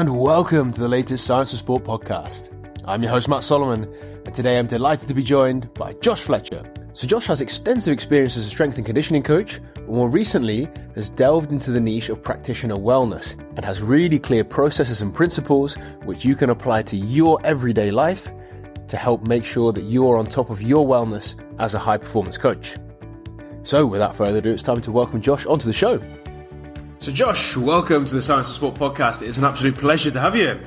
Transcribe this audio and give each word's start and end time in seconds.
and 0.00 0.18
welcome 0.18 0.72
to 0.72 0.80
the 0.80 0.88
latest 0.88 1.26
Science 1.26 1.50
for 1.50 1.58
Sport 1.58 1.84
podcast. 1.84 2.54
I'm 2.86 3.02
your 3.02 3.12
host, 3.12 3.28
Matt 3.28 3.44
Solomon, 3.44 3.84
and 4.24 4.34
today 4.34 4.58
I'm 4.58 4.66
delighted 4.66 5.08
to 5.08 5.14
be 5.14 5.22
joined 5.22 5.74
by 5.74 5.92
Josh 6.00 6.22
Fletcher. 6.22 6.64
So, 6.94 7.06
Josh 7.06 7.26
has 7.26 7.42
extensive 7.42 7.92
experience 7.92 8.34
as 8.38 8.46
a 8.46 8.48
strength 8.48 8.78
and 8.78 8.86
conditioning 8.86 9.22
coach, 9.22 9.60
but 9.74 9.88
more 9.90 10.08
recently 10.08 10.70
has 10.94 11.10
delved 11.10 11.52
into 11.52 11.70
the 11.70 11.82
niche 11.82 12.08
of 12.08 12.22
practitioner 12.22 12.76
wellness 12.76 13.38
and 13.56 13.62
has 13.62 13.82
really 13.82 14.18
clear 14.18 14.42
processes 14.42 15.02
and 15.02 15.12
principles 15.12 15.74
which 16.04 16.24
you 16.24 16.34
can 16.34 16.48
apply 16.48 16.80
to 16.80 16.96
your 16.96 17.38
everyday 17.44 17.90
life 17.90 18.32
to 18.88 18.96
help 18.96 19.26
make 19.26 19.44
sure 19.44 19.70
that 19.70 19.82
you're 19.82 20.16
on 20.16 20.24
top 20.24 20.48
of 20.48 20.62
your 20.62 20.86
wellness 20.86 21.38
as 21.58 21.74
a 21.74 21.78
high 21.78 21.98
performance 21.98 22.38
coach. 22.38 22.78
So, 23.64 23.84
without 23.84 24.16
further 24.16 24.38
ado, 24.38 24.50
it's 24.50 24.62
time 24.62 24.80
to 24.80 24.92
welcome 24.92 25.20
Josh 25.20 25.44
onto 25.44 25.66
the 25.66 25.74
show. 25.74 26.00
So, 27.00 27.10
Josh, 27.10 27.56
welcome 27.56 28.04
to 28.04 28.12
the 28.12 28.20
Science 28.20 28.48
for 28.48 28.54
Sport 28.72 28.74
podcast. 28.74 29.26
It's 29.26 29.38
an 29.38 29.44
absolute 29.44 29.74
pleasure 29.74 30.10
to 30.10 30.20
have 30.20 30.36
you. 30.36 30.60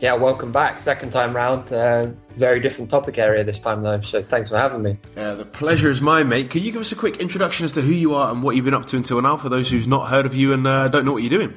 Yeah, 0.00 0.12
welcome 0.16 0.52
back. 0.52 0.78
Second 0.78 1.12
time 1.12 1.34
round. 1.34 1.72
Uh, 1.72 2.10
very 2.32 2.60
different 2.60 2.90
topic 2.90 3.16
area 3.16 3.42
this 3.42 3.58
time, 3.58 3.82
though. 3.82 4.00
So 4.00 4.20
thanks 4.20 4.50
for 4.50 4.58
having 4.58 4.82
me. 4.82 4.98
Uh, 5.16 5.36
the 5.36 5.46
pleasure 5.46 5.88
is 5.88 6.02
mine, 6.02 6.28
mate. 6.28 6.50
Can 6.50 6.62
you 6.62 6.72
give 6.72 6.82
us 6.82 6.92
a 6.92 6.94
quick 6.94 7.20
introduction 7.20 7.64
as 7.64 7.72
to 7.72 7.80
who 7.80 7.90
you 7.90 8.14
are 8.16 8.30
and 8.30 8.42
what 8.42 8.54
you've 8.54 8.66
been 8.66 8.74
up 8.74 8.84
to 8.88 8.98
until 8.98 9.18
now 9.22 9.38
for 9.38 9.48
those 9.48 9.70
who've 9.70 9.88
not 9.88 10.10
heard 10.10 10.26
of 10.26 10.36
you 10.36 10.52
and 10.52 10.66
uh, 10.66 10.88
don't 10.88 11.06
know 11.06 11.14
what 11.14 11.22
you're 11.22 11.30
doing? 11.30 11.54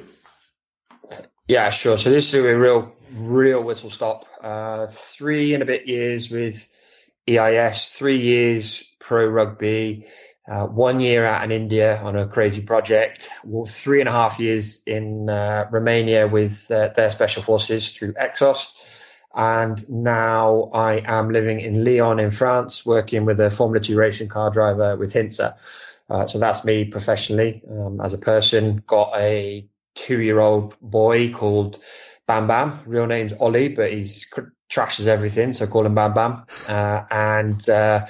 Yeah, 1.48 1.68
sure. 1.68 1.98
So 1.98 2.08
this 2.08 2.32
is 2.32 2.42
a 2.42 2.58
real, 2.58 2.90
real 3.12 3.62
whistle 3.62 3.90
stop. 3.90 4.24
Uh, 4.40 4.86
three 4.86 5.52
and 5.52 5.62
a 5.62 5.66
bit 5.66 5.86
years 5.86 6.30
with 6.30 6.68
EIS, 7.28 7.90
three 7.90 8.16
years 8.16 8.94
pro 8.98 9.26
rugby, 9.26 10.06
uh, 10.48 10.66
one 10.66 11.00
year 11.00 11.24
out 11.24 11.44
in 11.44 11.52
India 11.52 12.00
on 12.02 12.16
a 12.16 12.26
crazy 12.26 12.62
project, 12.62 13.28
well, 13.44 13.64
three 13.64 14.00
and 14.00 14.08
a 14.08 14.12
half 14.12 14.40
years 14.40 14.82
in 14.86 15.30
uh, 15.30 15.68
Romania 15.70 16.26
with 16.26 16.70
uh, 16.70 16.88
their 16.88 17.10
special 17.10 17.42
forces 17.42 17.96
through 17.96 18.14
Exos. 18.14 19.20
And 19.34 19.78
now 19.88 20.70
I 20.74 21.02
am 21.06 21.30
living 21.30 21.60
in 21.60 21.84
Lyon 21.84 22.18
in 22.18 22.30
France, 22.30 22.84
working 22.84 23.24
with 23.24 23.40
a 23.40 23.50
Formula 23.50 23.80
2 23.82 23.96
racing 23.96 24.28
car 24.28 24.50
driver 24.50 24.96
with 24.96 25.14
Hintsa. 25.14 25.54
Uh, 26.10 26.26
so 26.26 26.38
that's 26.38 26.64
me 26.64 26.84
professionally 26.84 27.62
um, 27.70 28.00
as 28.00 28.12
a 28.12 28.18
person. 28.18 28.82
Got 28.86 29.12
a 29.16 29.66
two 29.94 30.20
year 30.20 30.40
old 30.40 30.78
boy 30.80 31.30
called 31.30 31.78
Bam 32.26 32.46
Bam. 32.46 32.78
Real 32.86 33.06
name's 33.06 33.32
Ollie, 33.34 33.68
but 33.68 33.92
he's 33.92 34.30
trashes 34.70 35.06
everything. 35.06 35.52
So 35.52 35.66
call 35.66 35.86
him 35.86 35.94
Bam 35.94 36.14
Bam. 36.14 36.44
Uh, 36.66 37.02
and, 37.10 37.68
uh, 37.68 38.06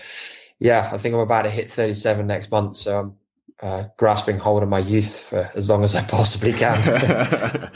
yeah, 0.59 0.89
I 0.93 0.99
think 0.99 1.15
I'm 1.15 1.21
about 1.21 1.43
to 1.43 1.51
hit 1.51 1.71
37 1.71 2.27
next 2.27 2.51
month. 2.51 2.77
So 2.77 2.99
I'm 2.99 3.17
uh, 3.63 3.85
grasping 3.97 4.39
hold 4.39 4.63
of 4.63 4.69
my 4.69 4.79
youth 4.79 5.19
for 5.19 5.49
as 5.55 5.69
long 5.69 5.83
as 5.85 5.95
I 5.95 6.03
possibly 6.03 6.53
can. 6.53 6.79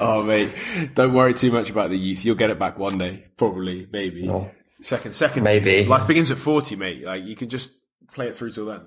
oh, 0.00 0.22
mate, 0.26 0.52
don't 0.94 1.14
worry 1.14 1.34
too 1.34 1.50
much 1.50 1.70
about 1.70 1.90
the 1.90 1.98
youth. 1.98 2.24
You'll 2.24 2.36
get 2.36 2.50
it 2.50 2.58
back 2.58 2.78
one 2.78 2.98
day, 2.98 3.26
probably, 3.36 3.88
maybe. 3.90 4.26
No. 4.26 4.50
Second, 4.80 5.12
second, 5.14 5.42
maybe. 5.42 5.84
Life 5.84 6.06
begins 6.06 6.30
at 6.30 6.38
40, 6.38 6.76
mate. 6.76 7.04
Like 7.04 7.24
you 7.24 7.34
can 7.34 7.48
just 7.48 7.72
play 8.12 8.28
it 8.28 8.36
through 8.36 8.52
till 8.52 8.66
then. 8.66 8.82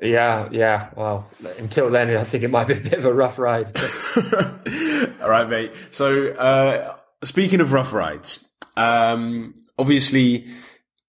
Yeah, 0.00 0.48
yeah. 0.50 0.90
Well, 0.96 1.28
until 1.58 1.90
then, 1.90 2.16
I 2.16 2.24
think 2.24 2.44
it 2.44 2.50
might 2.50 2.66
be 2.66 2.74
a 2.74 2.80
bit 2.80 2.94
of 2.94 3.04
a 3.04 3.12
rough 3.12 3.38
ride. 3.38 3.66
All 5.20 5.28
right, 5.28 5.48
mate. 5.48 5.72
So, 5.90 6.28
uh, 6.28 6.96
speaking 7.24 7.60
of 7.60 7.72
rough 7.72 7.92
rides, 7.92 8.44
um, 8.76 9.54
obviously 9.78 10.46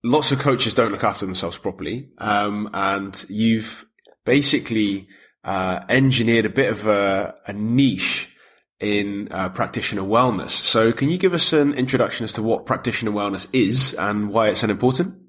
lots 0.04 0.32
of 0.32 0.40
coaches 0.40 0.74
don't 0.74 0.92
look 0.92 1.04
after 1.04 1.26
themselves 1.26 1.58
properly. 1.58 2.10
Um, 2.18 2.70
and 2.74 3.26
you've 3.30 3.86
basically, 4.26 5.08
uh, 5.44 5.84
engineered 5.90 6.46
a 6.46 6.50
bit 6.50 6.70
of 6.70 6.88
a, 6.88 7.36
a 7.48 7.54
niche 7.54 8.30
in 8.80 9.30
uh, 9.32 9.50
practitioner 9.50 10.02
wellness. 10.02 10.52
So 10.52 10.92
can 10.92 11.10
you 11.10 11.18
give 11.18 11.34
us 11.34 11.54
an 11.54 11.74
introduction 11.74 12.26
as 12.26 12.34
to 12.34 12.44
what 12.44 12.66
practitioner 12.66 13.12
wellness 13.12 13.48
is 13.54 13.94
and 13.94 14.30
why 14.30 14.50
it's 14.50 14.62
so 14.62 14.70
important? 14.70 15.23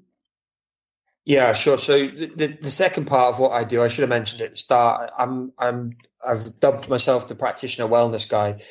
Yeah, 1.25 1.53
sure. 1.53 1.79
So 1.79 2.07
the, 2.07 2.57
the 2.61 2.69
second 2.69 3.05
part 3.05 3.33
of 3.33 3.39
what 3.39 3.51
I 3.51 3.63
do, 3.63 3.81
I 3.81 3.87
should 3.87 4.03
have 4.03 4.09
mentioned 4.09 4.43
at 4.43 4.51
the 4.51 4.57
start. 4.57 5.09
I'm 5.17 5.51
I'm 5.57 5.97
I've 6.25 6.55
dubbed 6.57 6.87
myself 6.87 7.27
the 7.27 7.33
practitioner 7.33 7.87
wellness 7.87 8.29
guy, 8.29 8.61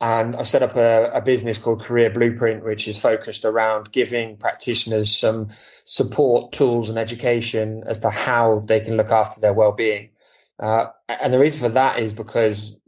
and 0.00 0.36
I've 0.36 0.46
set 0.46 0.62
up 0.62 0.76
a, 0.76 1.10
a, 1.14 1.20
business 1.20 1.58
called 1.58 1.82
Career 1.82 2.10
Blueprint, 2.10 2.64
which 2.64 2.86
is 2.86 3.00
focused 3.00 3.44
around 3.44 3.90
giving 3.90 4.36
practitioners 4.36 5.16
some 5.16 5.48
support, 5.50 6.52
tools, 6.52 6.90
and 6.90 6.98
education 6.98 7.82
as 7.86 8.00
to 8.00 8.10
how 8.10 8.60
they 8.60 8.78
can 8.78 8.96
look 8.96 9.10
after 9.10 9.40
their 9.40 9.52
well-being. 9.54 10.10
Uh, 10.60 10.86
and 11.22 11.32
the 11.32 11.40
reason 11.40 11.68
for 11.68 11.74
that 11.74 11.98
is 11.98 12.12
because 12.12 12.78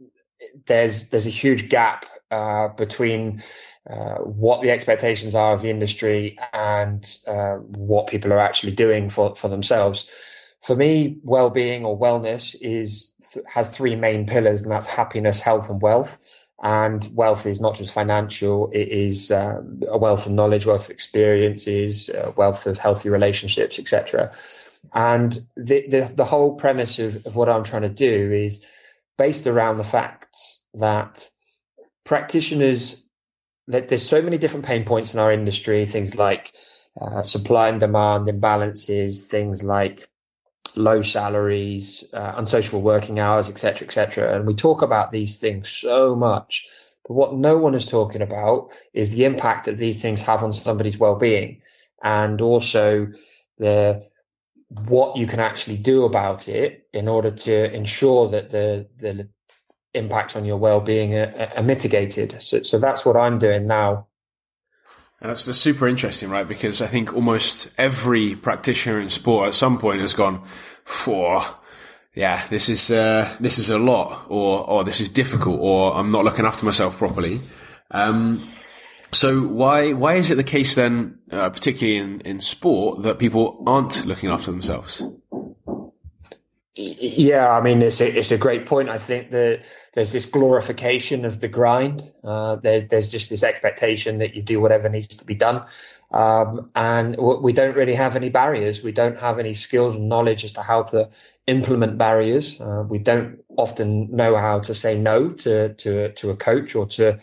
there's 0.65 1.09
there's 1.09 1.27
a 1.27 1.31
huge 1.31 1.67
gap 1.67 2.05
uh, 2.31 2.69
between 2.69 3.41
uh, 3.89 4.15
what 4.17 4.61
the 4.61 4.71
expectations 4.71 5.35
are 5.35 5.53
of 5.53 5.61
the 5.61 5.69
industry 5.69 6.37
and 6.53 7.17
uh, 7.27 7.55
what 7.55 8.07
people 8.07 8.31
are 8.31 8.39
actually 8.39 8.73
doing 8.73 9.09
for 9.09 9.35
for 9.35 9.47
themselves. 9.47 10.05
For 10.61 10.75
me, 10.75 11.17
well-being 11.23 11.85
or 11.85 11.97
wellness 11.97 12.55
is 12.61 13.41
has 13.51 13.75
three 13.75 13.95
main 13.95 14.25
pillars, 14.25 14.61
and 14.61 14.71
that's 14.71 14.87
happiness, 14.87 15.39
health, 15.39 15.69
and 15.69 15.81
wealth 15.81 16.47
and 16.61 17.07
wealth 17.13 17.45
is 17.45 17.61
not 17.61 17.75
just 17.75 17.93
financial; 17.93 18.69
it 18.71 18.89
is 18.89 19.31
um, 19.31 19.81
a 19.89 19.97
wealth 19.97 20.25
of 20.25 20.33
knowledge, 20.33 20.65
wealth 20.65 20.85
of 20.85 20.91
experiences, 20.91 22.09
uh, 22.09 22.31
wealth 22.35 22.67
of 22.67 22.77
healthy 22.77 23.09
relationships, 23.09 23.79
etc. 23.79 24.31
And 24.93 25.31
the, 25.55 25.85
the, 25.89 26.13
the 26.15 26.25
whole 26.25 26.55
premise 26.55 26.99
of, 26.99 27.25
of 27.25 27.35
what 27.35 27.49
I'm 27.49 27.63
trying 27.63 27.83
to 27.83 27.89
do 27.89 28.31
is 28.31 28.67
based 29.17 29.47
around 29.47 29.77
the 29.77 29.83
facts 29.83 30.67
that 30.75 31.29
practitioners 32.03 33.05
there's 33.69 34.07
so 34.07 34.21
many 34.21 34.37
different 34.37 34.65
pain 34.65 34.83
points 34.83 35.13
in 35.13 35.19
our 35.19 35.31
industry, 35.31 35.85
things 35.85 36.17
like 36.17 36.53
uh, 36.99 37.21
supply 37.21 37.69
and 37.69 37.79
demand 37.79 38.27
imbalances, 38.27 39.27
things 39.27 39.63
like 39.63 40.07
low 40.75 41.01
salaries, 41.01 42.03
uh, 42.13 42.33
unsociable 42.35 42.81
working 42.81 43.19
hours, 43.19 43.49
etc., 43.49 43.85
etc. 43.85 44.35
And 44.35 44.47
we 44.47 44.55
talk 44.55 44.81
about 44.81 45.11
these 45.11 45.37
things 45.37 45.69
so 45.69 46.15
much, 46.15 46.67
but 47.07 47.13
what 47.13 47.35
no 47.35 47.57
one 47.57 47.75
is 47.75 47.85
talking 47.85 48.23
about 48.23 48.71
is 48.93 49.15
the 49.15 49.25
impact 49.25 49.65
that 49.65 49.77
these 49.77 50.01
things 50.01 50.23
have 50.23 50.41
on 50.41 50.51
somebody's 50.51 50.97
well-being, 50.97 51.61
and 52.01 52.41
also 52.41 53.07
the 53.57 54.03
what 54.69 55.15
you 55.15 55.25
can 55.25 55.39
actually 55.39 55.77
do 55.77 56.05
about 56.05 56.47
it 56.47 56.87
in 56.93 57.07
order 57.07 57.31
to 57.31 57.73
ensure 57.73 58.29
that 58.29 58.49
the 58.49 58.87
the 58.97 59.29
impact 59.93 60.35
on 60.35 60.45
your 60.45 60.57
well-being 60.57 61.15
are, 61.15 61.49
are 61.57 61.63
mitigated. 61.63 62.41
So, 62.41 62.61
so 62.61 62.79
that's 62.79 63.05
what 63.05 63.17
I'm 63.17 63.37
doing 63.37 63.65
now 63.65 64.07
and 65.21 65.29
that's, 65.29 65.45
that's 65.45 65.57
super 65.57 65.87
interesting, 65.87 66.29
right? 66.29 66.47
Because 66.47 66.81
I 66.81 66.87
think 66.87 67.13
almost 67.13 67.71
every 67.77 68.35
practitioner 68.35 68.99
in 68.99 69.09
sport 69.09 69.49
at 69.49 69.53
some 69.53 69.77
point 69.77 70.01
has 70.01 70.13
gone, 70.13 70.43
for 70.85 71.43
yeah, 72.15 72.47
this 72.47 72.69
is, 72.69 72.89
uh, 72.89 73.35
this 73.39 73.59
is 73.59 73.69
a 73.69 73.77
lot 73.77 74.25
or, 74.29 74.67
or 74.67 74.83
this 74.83 75.01
is 75.01 75.09
difficult 75.09 75.59
or 75.59 75.95
I'm 75.95 76.11
not 76.11 76.23
looking 76.23 76.45
after 76.45 76.65
myself 76.65 76.97
properly. 76.97 77.41
Um, 77.91 78.49
so 79.11 79.41
why, 79.41 79.93
why 79.93 80.15
is 80.15 80.31
it 80.31 80.35
the 80.35 80.43
case 80.43 80.75
then, 80.75 81.19
uh, 81.31 81.49
particularly 81.49 81.97
in, 81.97 82.21
in 82.21 82.39
sport 82.39 83.01
that 83.03 83.19
people 83.19 83.61
aren't 83.67 84.05
looking 84.05 84.29
after 84.29 84.51
themselves? 84.51 85.03
Yeah, 86.81 87.51
I 87.51 87.61
mean 87.61 87.81
it's 87.81 87.99
a 87.99 88.07
it's 88.07 88.31
a 88.31 88.37
great 88.37 88.65
point. 88.65 88.87
I 88.87 88.97
think 88.97 89.31
that 89.31 89.65
there's 89.95 90.13
this 90.13 90.25
glorification 90.25 91.25
of 91.25 91.41
the 91.41 91.49
grind. 91.49 92.01
Uh, 92.23 92.55
there's 92.55 92.87
there's 92.87 93.11
just 93.11 93.29
this 93.29 93.43
expectation 93.43 94.19
that 94.19 94.33
you 94.33 94.41
do 94.41 94.61
whatever 94.61 94.87
needs 94.87 95.07
to 95.17 95.25
be 95.25 95.35
done, 95.35 95.65
um, 96.11 96.67
and 96.75 97.17
we 97.17 97.51
don't 97.51 97.75
really 97.75 97.95
have 97.95 98.15
any 98.15 98.29
barriers. 98.29 98.81
We 98.81 98.93
don't 98.93 99.19
have 99.19 99.39
any 99.39 99.51
skills 99.51 99.97
and 99.97 100.07
knowledge 100.07 100.45
as 100.45 100.53
to 100.53 100.61
how 100.61 100.83
to 100.83 101.09
implement 101.47 101.97
barriers. 101.97 102.61
Uh, 102.61 102.85
we 102.87 102.97
don't 102.97 103.43
often 103.57 104.09
know 104.15 104.37
how 104.37 104.59
to 104.59 104.73
say 104.73 104.97
no 104.97 105.27
to 105.29 105.73
to 105.73 106.13
to 106.13 106.29
a 106.29 106.35
coach 106.37 106.75
or 106.75 106.85
to 106.85 107.19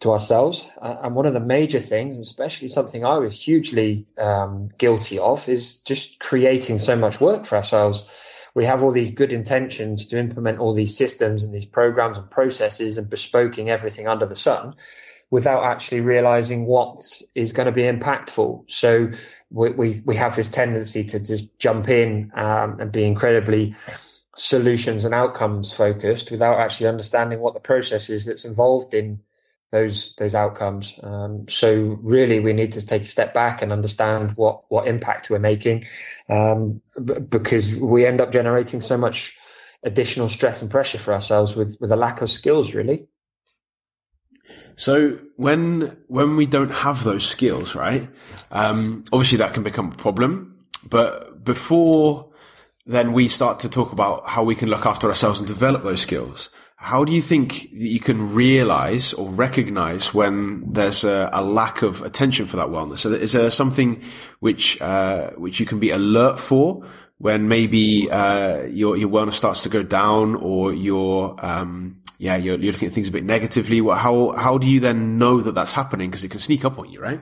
to 0.00 0.10
ourselves. 0.10 0.68
Uh, 0.82 0.96
and 1.02 1.14
one 1.14 1.24
of 1.24 1.32
the 1.32 1.40
major 1.40 1.80
things, 1.80 2.18
especially 2.18 2.68
something 2.68 3.06
I 3.06 3.16
was 3.16 3.42
hugely 3.42 4.04
um, 4.18 4.68
guilty 4.76 5.18
of, 5.18 5.48
is 5.48 5.80
just 5.82 6.18
creating 6.20 6.76
so 6.76 6.94
much 6.94 7.22
work 7.22 7.46
for 7.46 7.56
ourselves 7.56 8.28
we 8.54 8.64
have 8.64 8.82
all 8.82 8.92
these 8.92 9.12
good 9.12 9.32
intentions 9.32 10.06
to 10.06 10.18
implement 10.18 10.58
all 10.58 10.74
these 10.74 10.96
systems 10.96 11.44
and 11.44 11.54
these 11.54 11.66
programs 11.66 12.18
and 12.18 12.30
processes 12.30 12.98
and 12.98 13.10
bespoking 13.10 13.68
everything 13.68 14.08
under 14.08 14.26
the 14.26 14.36
sun 14.36 14.74
without 15.30 15.64
actually 15.64 16.02
realizing 16.02 16.66
what 16.66 17.02
is 17.34 17.52
going 17.52 17.64
to 17.66 17.72
be 17.72 17.84
impactful. 17.84 18.70
So 18.70 19.10
we, 19.50 19.70
we, 19.70 19.94
we 20.04 20.16
have 20.16 20.36
this 20.36 20.50
tendency 20.50 21.04
to 21.04 21.20
just 21.20 21.58
jump 21.58 21.88
in 21.88 22.30
um, 22.34 22.78
and 22.80 22.92
be 22.92 23.04
incredibly 23.04 23.74
solutions 24.36 25.06
and 25.06 25.14
outcomes 25.14 25.72
focused 25.72 26.30
without 26.30 26.58
actually 26.58 26.88
understanding 26.88 27.40
what 27.40 27.54
the 27.54 27.60
process 27.60 28.10
is 28.10 28.26
that's 28.26 28.44
involved 28.44 28.92
in 28.92 29.20
those 29.72 30.14
those 30.16 30.34
outcomes. 30.34 31.00
Um, 31.02 31.48
so 31.48 31.98
really, 32.02 32.38
we 32.38 32.52
need 32.52 32.72
to 32.72 32.86
take 32.86 33.02
a 33.02 33.06
step 33.06 33.34
back 33.34 33.62
and 33.62 33.72
understand 33.72 34.32
what 34.36 34.64
what 34.68 34.86
impact 34.86 35.30
we're 35.30 35.38
making, 35.40 35.84
um, 36.28 36.82
b- 37.04 37.20
because 37.28 37.76
we 37.76 38.06
end 38.06 38.20
up 38.20 38.30
generating 38.30 38.80
so 38.80 38.96
much 38.96 39.36
additional 39.82 40.28
stress 40.28 40.62
and 40.62 40.70
pressure 40.70 40.98
for 40.98 41.12
ourselves 41.12 41.56
with 41.56 41.76
with 41.80 41.90
a 41.90 41.96
lack 41.96 42.20
of 42.20 42.30
skills, 42.30 42.74
really. 42.74 43.08
So 44.76 45.18
when 45.36 45.96
when 46.06 46.36
we 46.36 46.46
don't 46.46 46.70
have 46.70 47.02
those 47.02 47.26
skills, 47.26 47.74
right? 47.74 48.08
Um, 48.50 49.04
obviously, 49.12 49.38
that 49.38 49.54
can 49.54 49.62
become 49.62 49.90
a 49.90 49.96
problem. 49.96 50.58
But 50.88 51.44
before 51.44 52.30
then, 52.84 53.14
we 53.14 53.28
start 53.28 53.60
to 53.60 53.70
talk 53.70 53.92
about 53.92 54.28
how 54.28 54.44
we 54.44 54.54
can 54.54 54.68
look 54.68 54.84
after 54.84 55.08
ourselves 55.08 55.38
and 55.38 55.48
develop 55.48 55.82
those 55.82 56.02
skills. 56.02 56.50
How 56.82 57.04
do 57.04 57.12
you 57.12 57.22
think 57.22 57.70
that 57.70 57.88
you 57.88 58.00
can 58.00 58.34
realize 58.34 59.14
or 59.14 59.28
recognize 59.28 60.12
when 60.12 60.64
there's 60.72 61.04
a, 61.04 61.30
a 61.32 61.40
lack 61.40 61.82
of 61.82 62.02
attention 62.02 62.46
for 62.46 62.56
that 62.56 62.66
wellness? 62.66 62.98
So 62.98 63.10
is 63.12 63.32
there 63.32 63.50
something 63.50 64.02
which 64.40 64.80
uh, 64.82 65.30
which 65.36 65.60
you 65.60 65.66
can 65.66 65.78
be 65.78 65.90
alert 65.90 66.40
for 66.40 66.84
when 67.18 67.46
maybe 67.46 68.10
uh, 68.10 68.64
your 68.64 68.96
your 68.96 69.08
wellness 69.08 69.34
starts 69.34 69.62
to 69.62 69.68
go 69.68 69.84
down 69.84 70.34
or 70.34 70.74
your 70.74 71.36
um, 71.38 72.02
yeah, 72.18 72.34
you're, 72.34 72.58
you're 72.58 72.72
looking 72.72 72.88
at 72.88 72.94
things 72.94 73.08
a 73.08 73.12
bit 73.12 73.24
negatively. 73.24 73.78
How 73.78 74.32
how 74.32 74.58
do 74.58 74.66
you 74.66 74.80
then 74.80 75.18
know 75.18 75.40
that 75.40 75.54
that's 75.54 75.72
happening? 75.72 76.10
Because 76.10 76.24
it 76.24 76.32
can 76.32 76.40
sneak 76.40 76.64
up 76.64 76.80
on 76.80 76.90
you, 76.90 77.00
right? 77.00 77.20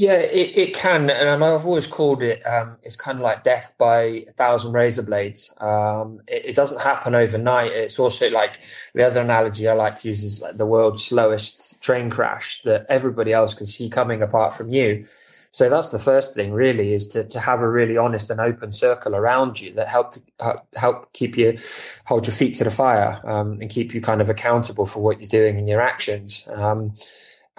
Yeah, 0.00 0.14
it, 0.14 0.56
it 0.56 0.74
can, 0.74 1.10
and 1.10 1.28
I've 1.28 1.66
always 1.66 1.86
called 1.86 2.22
it. 2.22 2.40
Um, 2.46 2.78
it's 2.82 2.96
kind 2.96 3.18
of 3.18 3.22
like 3.22 3.42
death 3.42 3.74
by 3.76 4.00
a 4.00 4.24
thousand 4.30 4.72
razor 4.72 5.02
blades. 5.02 5.54
Um, 5.60 6.20
it, 6.26 6.46
it, 6.46 6.56
doesn't 6.56 6.80
happen 6.80 7.14
overnight. 7.14 7.72
It's 7.72 7.98
also 7.98 8.30
like 8.30 8.62
the 8.94 9.06
other 9.06 9.20
analogy 9.20 9.68
I 9.68 9.74
like 9.74 9.98
to 9.98 10.08
use 10.08 10.24
is 10.24 10.40
like 10.40 10.56
the 10.56 10.64
world's 10.64 11.04
slowest 11.04 11.82
train 11.82 12.08
crash 12.08 12.62
that 12.62 12.86
everybody 12.88 13.34
else 13.34 13.52
can 13.52 13.66
see 13.66 13.90
coming 13.90 14.22
apart 14.22 14.54
from 14.54 14.72
you. 14.72 15.04
So 15.52 15.68
that's 15.68 15.90
the 15.90 15.98
first 15.98 16.34
thing, 16.34 16.52
really, 16.54 16.94
is 16.94 17.06
to, 17.08 17.24
to 17.24 17.38
have 17.38 17.60
a 17.60 17.70
really 17.70 17.98
honest 17.98 18.30
and 18.30 18.40
open 18.40 18.72
circle 18.72 19.14
around 19.14 19.60
you 19.60 19.74
that 19.74 19.88
help 19.88 20.12
to 20.12 20.62
help 20.76 21.12
keep 21.12 21.36
you 21.36 21.58
hold 22.06 22.26
your 22.26 22.32
feet 22.32 22.54
to 22.54 22.64
the 22.64 22.70
fire 22.70 23.20
um, 23.24 23.58
and 23.60 23.68
keep 23.68 23.92
you 23.92 24.00
kind 24.00 24.22
of 24.22 24.30
accountable 24.30 24.86
for 24.86 25.02
what 25.02 25.20
you're 25.20 25.28
doing 25.28 25.58
and 25.58 25.68
your 25.68 25.82
actions. 25.82 26.48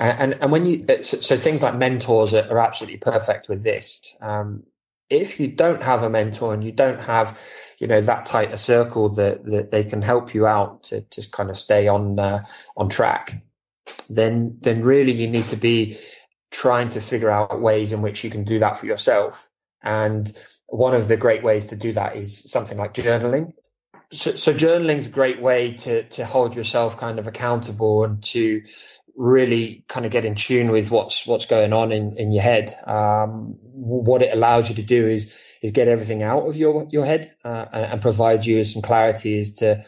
And 0.01 0.33
and 0.42 0.51
when 0.51 0.65
you 0.65 0.81
so, 1.03 1.19
so, 1.19 1.38
things 1.38 1.62
like 1.62 1.75
mentors 1.75 2.33
are, 2.33 2.50
are, 2.51 2.57
absolutely 2.57 2.98
perfect 2.98 3.48
with 3.48 3.62
this. 3.62 4.18
Um, 4.19 4.63
if 5.12 5.39
you 5.39 5.48
don't 5.48 5.83
have 5.83 6.01
a 6.01 6.09
mentor 6.09 6.56
and 6.56 6.63
you 6.63 6.71
don't 6.71 7.00
have, 7.01 7.39
you 7.77 7.86
know, 7.86 8.01
that 8.01 8.25
tight 8.25 8.51
a 8.51 8.57
circle 8.57 9.09
that, 9.09 9.45
that 9.45 9.69
they 9.69 9.83
can 9.83 10.01
help 10.01 10.33
you 10.33 10.48
out 10.48 10.83
to, 10.83 11.01
to 11.01 11.30
kind 11.30 11.51
of 11.51 11.57
stay 11.57 11.88
on 11.88 12.18
uh, 12.18 12.44
on 12.75 12.89
track, 12.89 13.44
then 14.09 14.57
then 14.62 14.81
really 14.81 15.12
you 15.12 15.27
need 15.27 15.44
to 15.45 15.56
be 15.56 15.95
trying 16.50 16.89
to 16.89 17.00
figure 17.00 17.30
out 17.30 17.62
ways 17.62 17.94
in 17.94 18.01
which 18.01 18.24
you 18.24 18.31
can 18.31 18.44
do 18.44 18.57
that 18.57 18.80
for 18.80 18.88
yourself. 18.88 19.50
And 19.83 20.31
one 20.65 20.95
of 20.95 21.09
the 21.09 21.18
great 21.18 21.44
ways 21.44 21.68
to 21.68 21.75
do 21.75 21.94
that 21.94 22.15
is 22.15 22.50
something 22.51 22.77
like 22.77 22.95
journaling. 22.95 23.51
So, 24.13 24.31
so 24.31 24.53
journaling 24.53 24.98
is 24.98 25.07
a 25.07 25.12
great 25.12 25.42
way 25.42 25.74
to 25.74 26.03
to 26.03 26.25
hold 26.25 26.56
yourself 26.56 26.98
kind 26.98 27.19
of 27.19 27.27
accountable 27.27 28.03
and 28.03 28.21
to 28.24 28.63
really 29.16 29.84
kind 29.88 30.06
of 30.06 30.12
get 30.12 30.25
in 30.25 30.36
tune 30.36 30.72
with 30.72 30.92
what's 30.92 31.28
what's 31.28 31.46
going 31.46 31.74
on 31.74 31.92
in, 31.92 32.18
in 32.18 32.31
your 32.31 32.44
head. 32.44 32.72
Um, 32.86 33.58
what 33.62 34.22
it 34.22 34.34
allows 34.34 34.69
you 34.69 34.75
to 34.75 34.84
do 34.84 35.08
is 35.08 35.58
is 35.62 35.72
get 35.72 35.88
everything 35.88 36.24
out 36.24 36.48
of 36.48 36.56
your 36.56 36.88
your 36.92 37.06
head 37.06 37.34
uh, 37.44 37.66
and, 37.72 37.86
and, 37.86 38.02
provide 38.02 38.46
you 38.46 38.58
with 38.58 38.68
some 38.68 38.81
clarity 38.81 39.40
as 39.40 39.54
to 39.56 39.84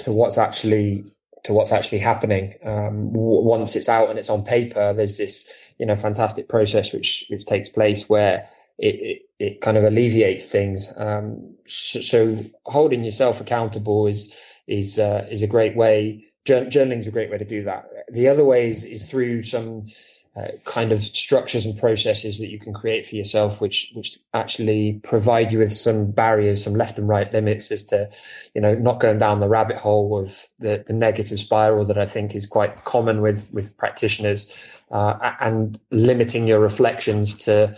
to 0.00 0.12
what's 0.12 0.38
actually 0.38 1.04
to 1.44 1.52
what's 1.52 1.72
actually 1.72 1.98
happening. 1.98 2.54
Um, 2.64 3.12
once 3.12 3.76
it's 3.76 3.88
out 3.88 4.10
and 4.10 4.18
it's 4.18 4.30
on 4.30 4.44
paper, 4.44 4.92
there's 4.92 5.18
this 5.18 5.74
you 5.78 5.86
know 5.86 5.96
fantastic 5.96 6.48
process 6.48 6.92
which 6.92 7.26
which 7.28 7.44
takes 7.44 7.68
place 7.68 8.08
where 8.08 8.46
it, 8.78 8.94
it, 8.94 9.22
it 9.38 9.60
kind 9.60 9.76
of 9.76 9.84
alleviates 9.84 10.46
things. 10.46 10.92
Um, 10.96 11.56
so, 11.66 12.00
so, 12.00 12.38
holding 12.64 13.04
yourself 13.04 13.40
accountable 13.40 14.06
is 14.06 14.60
is 14.66 14.98
uh, 14.98 15.26
is 15.30 15.42
a 15.42 15.48
great 15.48 15.76
way. 15.76 16.24
Journaling 16.44 16.98
is 16.98 17.06
a 17.06 17.12
great 17.12 17.30
way 17.30 17.38
to 17.38 17.44
do 17.44 17.64
that. 17.64 17.88
The 18.08 18.28
other 18.28 18.44
way 18.44 18.68
is, 18.68 18.84
is 18.84 19.08
through 19.08 19.44
some 19.44 19.86
uh, 20.34 20.48
kind 20.64 20.92
of 20.92 20.98
structures 20.98 21.66
and 21.66 21.78
processes 21.78 22.38
that 22.38 22.50
you 22.50 22.58
can 22.58 22.72
create 22.72 23.04
for 23.04 23.16
yourself, 23.16 23.60
which 23.60 23.92
which 23.94 24.18
actually 24.32 24.94
provide 25.02 25.52
you 25.52 25.58
with 25.58 25.70
some 25.70 26.10
barriers, 26.10 26.64
some 26.64 26.74
left 26.74 26.98
and 26.98 27.06
right 27.06 27.30
limits 27.32 27.70
as 27.70 27.84
to, 27.84 28.08
you 28.54 28.60
know, 28.62 28.74
not 28.74 28.98
going 28.98 29.18
down 29.18 29.40
the 29.40 29.48
rabbit 29.48 29.76
hole 29.76 30.18
of 30.18 30.28
the, 30.58 30.82
the 30.86 30.94
negative 30.94 31.38
spiral 31.38 31.84
that 31.84 31.98
I 31.98 32.06
think 32.06 32.34
is 32.34 32.46
quite 32.46 32.82
common 32.82 33.20
with 33.20 33.50
with 33.52 33.76
practitioners, 33.76 34.82
uh, 34.90 35.34
and 35.38 35.78
limiting 35.90 36.48
your 36.48 36.60
reflections 36.60 37.36
to 37.44 37.76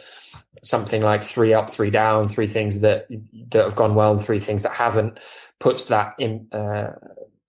something 0.63 1.03
like 1.03 1.25
three 1.25 1.53
up, 1.53 1.69
three 1.69 1.91
down, 1.91 2.29
three 2.29 2.47
things 2.47 2.81
that 2.81 3.09
that 3.51 3.65
have 3.65 3.75
gone 3.75 3.97
well 3.97 4.13
and 4.13 4.21
three 4.21 4.39
things 4.39 4.63
that 4.63 4.73
haven't, 4.73 5.19
puts 5.59 5.87
that 5.87 6.15
in 6.19 6.47
uh, 6.53 6.93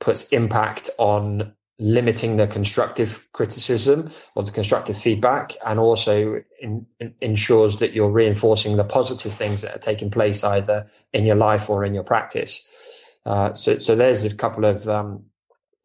puts 0.05 0.31
impact 0.31 0.91
on 0.99 1.51
limiting 1.79 2.37
the 2.37 2.45
constructive 2.45 3.27
criticism 3.33 4.07
or 4.35 4.43
the 4.43 4.51
constructive 4.51 4.95
feedback 4.95 5.53
and 5.65 5.79
also 5.79 6.43
in, 6.61 6.85
in, 6.99 7.13
ensures 7.21 7.79
that 7.79 7.93
you're 7.93 8.11
reinforcing 8.11 8.77
the 8.77 8.83
positive 8.83 9.33
things 9.33 9.63
that 9.63 9.75
are 9.75 9.79
taking 9.79 10.11
place 10.11 10.43
either 10.43 10.85
in 11.11 11.25
your 11.25 11.35
life 11.35 11.71
or 11.71 11.83
in 11.83 11.95
your 11.95 12.03
practice. 12.03 13.19
Uh, 13.25 13.51
so 13.55 13.79
so 13.79 13.95
there's 13.95 14.23
a 14.23 14.35
couple 14.35 14.63
of 14.63 14.87
um, 14.87 15.25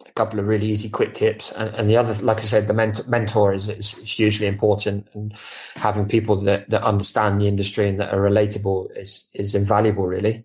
a 0.07 0.13
couple 0.13 0.39
of 0.39 0.47
really 0.47 0.67
easy 0.67 0.91
quick 0.91 1.15
tips. 1.15 1.51
And, 1.53 1.75
and 1.75 1.89
the 1.89 1.97
other 1.97 2.13
like 2.23 2.39
i 2.39 2.43
said 2.43 2.67
the 2.67 2.75
mentor, 2.75 3.09
mentor 3.09 3.55
is, 3.55 3.69
is, 3.71 3.99
is 3.99 4.15
hugely 4.15 4.47
important 4.49 5.09
and 5.15 5.33
having 5.77 6.07
people 6.07 6.37
that, 6.43 6.69
that 6.69 6.83
understand 6.83 7.41
the 7.41 7.49
industry 7.49 7.89
and 7.89 7.99
that 8.01 8.13
are 8.13 8.21
relatable 8.21 8.95
is 8.95 9.31
is 9.35 9.55
invaluable 9.55 10.07
really 10.07 10.45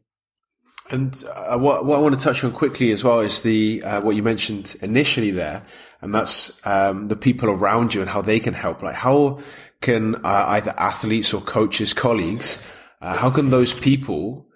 and 0.89 1.23
uh, 1.33 1.57
what, 1.57 1.85
what 1.85 1.97
I 1.97 2.01
want 2.01 2.17
to 2.17 2.23
touch 2.23 2.43
on 2.43 2.51
quickly 2.51 2.91
as 2.91 3.03
well 3.03 3.21
is 3.21 3.41
the 3.41 3.83
uh, 3.83 4.01
what 4.01 4.15
you 4.15 4.23
mentioned 4.23 4.75
initially 4.81 5.31
there, 5.31 5.63
and 6.01 6.13
that's 6.13 6.59
um, 6.65 7.07
the 7.07 7.15
people 7.15 7.49
around 7.49 7.93
you 7.93 8.01
and 8.01 8.09
how 8.09 8.21
they 8.21 8.39
can 8.39 8.53
help. 8.53 8.83
Like 8.83 8.95
how 8.95 9.41
can 9.81 10.15
uh, 10.15 10.45
either 10.49 10.73
athletes 10.77 11.33
or 11.33 11.41
coaches, 11.41 11.93
colleagues, 11.93 12.71
uh, 13.01 13.15
how 13.15 13.29
can 13.29 13.49
those 13.49 13.73
people 13.73 14.47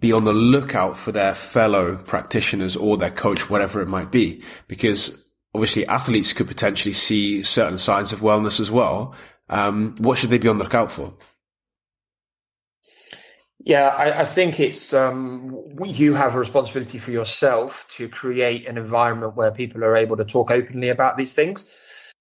be 0.00 0.12
on 0.12 0.24
the 0.24 0.32
lookout 0.32 0.96
for 0.98 1.12
their 1.12 1.34
fellow 1.34 1.96
practitioners 1.96 2.76
or 2.76 2.96
their 2.96 3.10
coach, 3.10 3.50
whatever 3.50 3.80
it 3.82 3.88
might 3.88 4.10
be? 4.10 4.42
Because 4.68 5.26
obviously 5.54 5.86
athletes 5.86 6.32
could 6.32 6.48
potentially 6.48 6.92
see 6.92 7.42
certain 7.42 7.78
signs 7.78 8.12
of 8.12 8.20
wellness 8.20 8.60
as 8.60 8.70
well. 8.70 9.14
Um, 9.48 9.96
what 9.98 10.18
should 10.18 10.30
they 10.30 10.38
be 10.38 10.48
on 10.48 10.58
the 10.58 10.64
lookout 10.64 10.92
for? 10.92 11.14
Yeah, 13.68 13.88
I, 13.98 14.22
I 14.22 14.24
think 14.24 14.58
it's 14.60 14.94
um, 14.94 15.62
you 15.84 16.14
have 16.14 16.34
a 16.34 16.38
responsibility 16.38 16.98
for 16.98 17.10
yourself 17.10 17.86
to 17.90 18.08
create 18.08 18.66
an 18.66 18.78
environment 18.78 19.36
where 19.36 19.50
people 19.50 19.84
are 19.84 19.94
able 19.94 20.16
to 20.16 20.24
talk 20.24 20.50
openly 20.50 20.88
about 20.88 21.18
these 21.18 21.34
things. 21.34 21.66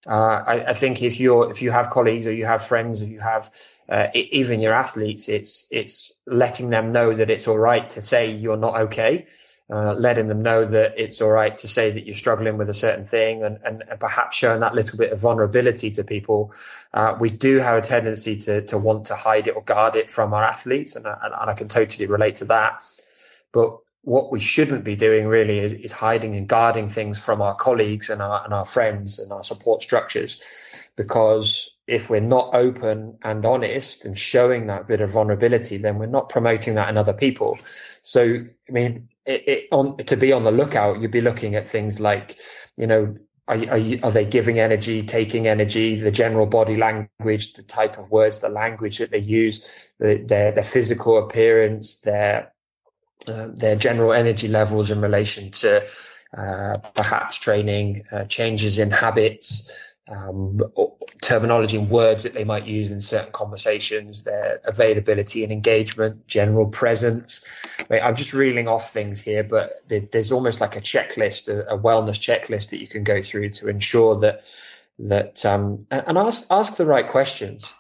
Uh, 0.06 0.44
I, 0.46 0.66
I, 0.70 0.74
think 0.74 1.01
if 1.01 1.20
you're 1.20 1.50
if 1.50 1.62
you 1.62 1.72
have 1.72 1.89
colleagues 1.89 2.27
or 2.27 2.34
you 2.34 2.46
have 2.46 2.63
friends 2.63 3.01
or 3.01 3.06
you 3.06 3.20
have 3.20 3.50
uh, 3.89 4.08
even 4.13 4.60
your 4.60 4.74
athletes, 4.74 5.27
it's 5.27 5.68
it's 5.72 6.20
letting 6.27 6.70
them 6.70 6.89
know 6.89 7.13
that 7.13 7.30
it's 7.30 7.48
all 7.48 7.58
right 7.58 7.88
to 7.89 8.01
say 8.01 8.32
you're 8.32 8.58
not 8.58 8.80
okay 8.82 9.25
uh, 9.70 9.94
letting 9.96 10.27
them 10.27 10.42
know 10.42 10.63
that 10.63 10.94
it's 10.98 11.22
all 11.22 11.30
right 11.30 11.56
to 11.56 11.68
say 11.68 11.92
that 11.92 12.06
you're 12.06 12.16
struggling 12.16 12.58
with 12.58 12.70
a 12.70 12.74
certain 12.74 13.04
thing 13.04 13.44
and, 13.44 13.60
and, 13.66 13.84
perhaps 14.00 14.38
showing 14.38 14.62
that 14.62 14.74
little 14.74 14.98
bit 14.98 15.12
of 15.12 15.20
vulnerability 15.20 15.92
to 15.92 16.06
people. 16.06 16.54
Uh, 16.94 17.18
we 17.20 17.30
do 17.30 17.58
have 17.58 17.77
a 17.77 17.82
tendency 17.82 18.38
to, 18.38 18.62
to 18.62 18.77
want 18.77 19.06
to 19.06 19.16
hide 19.16 19.48
it 19.48 19.56
or 19.56 19.62
guard 19.62 19.98
it 19.98 20.10
from 20.10 20.34
our 20.34 20.44
athletes. 20.44 20.96
And, 20.96 21.06
and, 21.06 21.18
and 21.22 21.50
I 21.50 21.54
can 21.54 21.68
totally 21.68 22.08
relate 22.08 22.36
to 22.36 22.46
that. 22.46 22.82
But 23.51 23.80
what 24.07 24.31
we 24.31 24.39
shouldn't 24.39 24.85
be 24.85 24.95
doing 24.95 25.27
really 25.27 25.59
is, 25.59 25.73
is 25.73 25.91
hiding 25.91 26.33
and 26.37 26.47
guarding 26.47 26.87
things 26.87 27.19
from 27.19 27.41
our 27.41 27.53
colleagues 27.55 28.09
and 28.09 28.21
our, 28.21 28.41
and 28.45 28.53
our 28.53 28.65
friends 28.65 29.19
and 29.19 29.33
our 29.33 29.43
support 29.43 29.81
structures. 29.81 30.89
Because 30.95 31.75
if 31.87 32.09
we're 32.09 32.21
not 32.21 32.55
open 32.55 33.17
and 33.21 33.45
honest 33.45 34.05
and 34.05 34.17
showing 34.17 34.67
that 34.67 34.87
bit 34.87 35.01
of 35.01 35.09
vulnerability, 35.09 35.75
then 35.75 35.99
we're 35.99 36.05
not 36.05 36.29
promoting 36.29 36.75
that 36.75 36.87
in 36.87 36.95
other 36.95 37.11
people. 37.11 37.59
So, 37.61 38.23
I 38.23 38.71
mean, 38.71 39.09
it, 39.25 39.43
it, 39.45 39.67
on 39.73 39.97
to 39.97 40.15
be 40.15 40.31
on 40.31 40.45
the 40.45 40.53
lookout, 40.53 41.01
you'd 41.01 41.11
be 41.11 41.19
looking 41.19 41.55
at 41.55 41.67
things 41.67 41.99
like, 41.99 42.39
you 42.77 42.87
know, 42.87 43.11
are, 43.49 43.57
are, 43.71 43.77
you, 43.77 43.99
are, 44.03 44.11
they 44.11 44.25
giving 44.25 44.57
energy, 44.57 45.03
taking 45.03 45.47
energy, 45.47 45.95
the 45.95 46.11
general 46.11 46.47
body 46.47 46.77
language, 46.77 47.53
the 47.53 47.63
type 47.63 47.97
of 47.97 48.09
words, 48.09 48.39
the 48.39 48.47
language 48.47 48.99
that 48.99 49.11
they 49.11 49.19
use, 49.19 49.93
the, 49.99 50.23
their 50.25 50.53
their 50.53 50.63
physical 50.63 51.17
appearance, 51.17 51.99
their 52.01 52.53
uh, 53.27 53.47
their 53.55 53.75
general 53.75 54.13
energy 54.13 54.47
levels 54.47 54.91
in 54.91 55.01
relation 55.01 55.51
to 55.51 55.88
uh, 56.38 56.77
perhaps 56.93 57.38
training, 57.38 58.03
uh, 58.12 58.25
changes 58.25 58.79
in 58.79 58.91
habits, 58.91 59.95
um, 60.09 60.62
terminology 61.21 61.77
and 61.77 61.89
words 61.89 62.24
that 62.24 62.33
they 62.33 62.43
might 62.43 62.65
use 62.65 62.91
in 62.91 63.01
certain 63.01 63.31
conversations, 63.31 64.24
their 64.24 64.59
availability 64.65 65.43
and 65.43 65.51
engagement, 65.51 66.25
general 66.27 66.69
presence. 66.69 67.75
I 67.79 67.86
mean, 67.89 68.03
I'm 68.03 68.15
just 68.15 68.33
reeling 68.33 68.67
off 68.67 68.89
things 68.89 69.21
here, 69.21 69.43
but 69.43 69.71
there's 69.88 70.31
almost 70.31 70.62
like 70.62 70.75
a 70.75 70.81
checklist, 70.81 71.50
a, 71.50 71.77
wellness 71.77 72.19
checklist 72.19 72.69
that 72.69 72.79
you 72.79 72.88
can 72.88 73.03
go 73.03 73.21
through 73.21 73.50
to 73.51 73.67
ensure 73.67 74.19
that 74.19 74.41
that 75.00 75.45
um, 75.45 75.77
and 75.91 76.17
ask 76.17 76.47
ask 76.50 76.75
the 76.75 76.86
right 76.86 77.07
questions. 77.07 77.74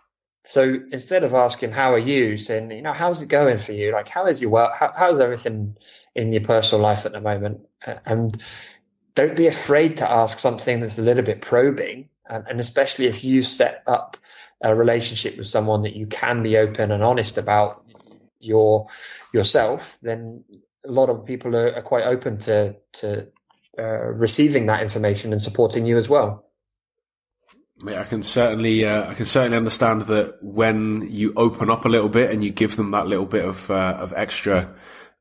So 0.47 0.79
instead 0.93 1.25
of 1.25 1.33
asking 1.33 1.73
how 1.73 1.91
are 1.93 1.99
you, 1.99 2.37
saying 2.37 2.71
you 2.71 2.81
know 2.81 2.93
how's 2.93 3.21
it 3.21 3.27
going 3.27 3.57
for 3.57 3.73
you, 3.73 3.91
like 3.91 4.07
how 4.07 4.27
is 4.27 4.41
your 4.41 4.49
work, 4.49 4.71
how, 4.79 4.93
how's 4.95 5.19
everything 5.19 5.75
in 6.15 6.31
your 6.31 6.41
personal 6.41 6.81
life 6.81 7.05
at 7.05 7.11
the 7.11 7.19
moment, 7.19 7.67
and 8.05 8.31
don't 9.13 9.35
be 9.35 9.47
afraid 9.47 9.97
to 9.97 10.09
ask 10.09 10.39
something 10.39 10.79
that's 10.79 10.97
a 10.97 11.01
little 11.01 11.23
bit 11.23 11.41
probing, 11.41 12.07
and, 12.29 12.47
and 12.47 12.59
especially 12.61 13.07
if 13.07 13.25
you 13.25 13.43
set 13.43 13.83
up 13.87 14.15
a 14.61 14.73
relationship 14.73 15.37
with 15.37 15.47
someone 15.47 15.81
that 15.81 15.97
you 15.97 16.07
can 16.07 16.43
be 16.43 16.55
open 16.55 16.91
and 16.91 17.03
honest 17.03 17.37
about 17.37 17.83
your 18.39 18.87
yourself, 19.33 19.99
then 20.01 20.45
a 20.85 20.91
lot 20.91 21.09
of 21.09 21.25
people 21.25 21.57
are, 21.57 21.75
are 21.75 21.81
quite 21.81 22.05
open 22.05 22.37
to 22.37 22.73
to 22.93 23.27
uh, 23.77 24.05
receiving 24.13 24.67
that 24.67 24.81
information 24.81 25.33
and 25.33 25.41
supporting 25.41 25.85
you 25.85 25.97
as 25.97 26.07
well. 26.07 26.46
I 27.85 28.03
can 28.05 28.23
certainly, 28.23 28.85
uh, 28.85 29.11
I 29.11 29.13
can 29.13 29.27
certainly 29.27 29.57
understand 29.57 30.03
that 30.03 30.41
when 30.41 31.07
you 31.11 31.33
open 31.35 31.69
up 31.69 31.85
a 31.85 31.89
little 31.89 32.09
bit 32.09 32.31
and 32.31 32.43
you 32.43 32.49
give 32.49 32.75
them 32.75 32.91
that 32.91 33.07
little 33.07 33.25
bit 33.25 33.45
of 33.45 33.69
uh, 33.69 33.97
of 33.99 34.13
extra 34.15 34.73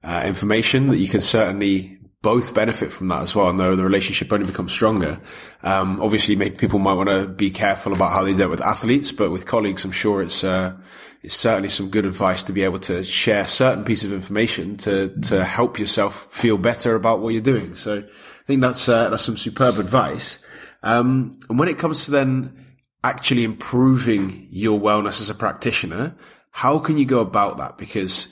uh, 0.03 0.23
information, 0.25 0.89
that 0.89 0.99
you 0.99 1.09
can 1.09 1.21
certainly 1.21 1.99
both 2.23 2.55
benefit 2.55 2.91
from 2.91 3.09
that 3.09 3.23
as 3.23 3.35
well. 3.35 3.51
And 3.51 3.61
though 3.61 3.77
the 3.77 3.85
relationship 3.85 4.33
only 4.33 4.47
becomes 4.47 4.73
stronger, 4.73 5.21
um, 5.63 6.01
obviously, 6.01 6.35
maybe 6.35 6.57
people 6.57 6.79
might 6.79 6.95
want 6.95 7.11
to 7.11 7.29
be 7.29 7.51
careful 7.51 7.93
about 7.93 8.13
how 8.13 8.25
they 8.25 8.33
deal 8.33 8.49
with 8.49 8.63
athletes, 8.63 9.13
but 9.13 9.31
with 9.31 9.45
colleagues, 9.45 9.85
I'm 9.85 9.93
sure 9.93 10.23
it's 10.23 10.43
uh, 10.43 10.77
it's 11.23 11.37
certainly 11.37 11.69
some 11.69 11.91
good 11.91 12.07
advice 12.07 12.43
to 12.45 12.55
be 12.55 12.63
able 12.63 12.79
to 12.81 13.05
share 13.05 13.47
certain 13.47 13.85
piece 13.85 14.03
of 14.03 14.15
information 14.15 14.79
to 14.79 15.09
to 15.23 15.45
help 15.45 15.79
yourself 15.79 16.33
feel 16.33 16.57
better 16.57 16.95
about 16.95 17.21
what 17.21 17.35
you're 17.35 17.43
doing. 17.43 17.75
So 17.75 17.99
I 17.99 18.45
think 18.47 18.63
that's 18.63 18.89
uh, 18.89 19.11
that's 19.11 19.25
some 19.25 19.37
superb 19.37 19.79
advice. 19.79 20.39
Um, 20.87 21.41
and 21.49 21.59
when 21.59 21.69
it 21.69 21.79
comes 21.79 22.05
to 22.05 22.13
then 22.13 22.65
actually 23.03 23.43
improving 23.43 24.47
your 24.51 24.79
wellness 24.79 25.21
as 25.21 25.29
a 25.29 25.35
practitioner, 25.35 26.15
how 26.53 26.79
can 26.79 26.97
you 26.97 27.05
go 27.05 27.19
about 27.19 27.57
that? 27.59 27.77
Because 27.77 28.29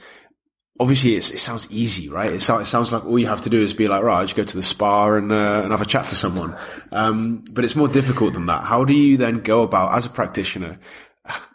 obviously 0.79 1.17
it 1.17 1.23
sounds 1.23 1.67
easy, 1.73 2.09
right? 2.09 2.31
It, 2.31 2.37
it, 2.37 2.67
sounds 2.67 2.93
like 2.93 3.05
all 3.05 3.19
you 3.19 3.27
have 3.27 3.43
to 3.43 3.51
do 3.51 3.61
is 3.61 3.75
be 3.75 3.89
like, 3.89 4.05
right, 4.05 4.23
just 4.23 4.37
go 4.37 4.45
to 4.45 4.57
the 4.57 4.63
spa 4.63 5.15
and, 5.15 5.33
uh, 5.33 5.63
and 5.65 5.73
have 5.73 5.83
a 5.83 5.85
chat 5.85 6.09
to 6.11 6.15
someone. 6.15 6.55
Um, 6.93 7.43
but 7.51 7.65
it's 7.65 7.75
more 7.75 7.89
difficult 7.89 8.35
than 8.35 8.47
that. 8.47 8.63
How 8.63 8.85
do 8.85 8.95
you 8.95 9.17
then 9.17 9.41
go 9.41 9.63
about 9.63 9.93
as 9.93 10.07
a 10.07 10.11
practitioner 10.11 10.79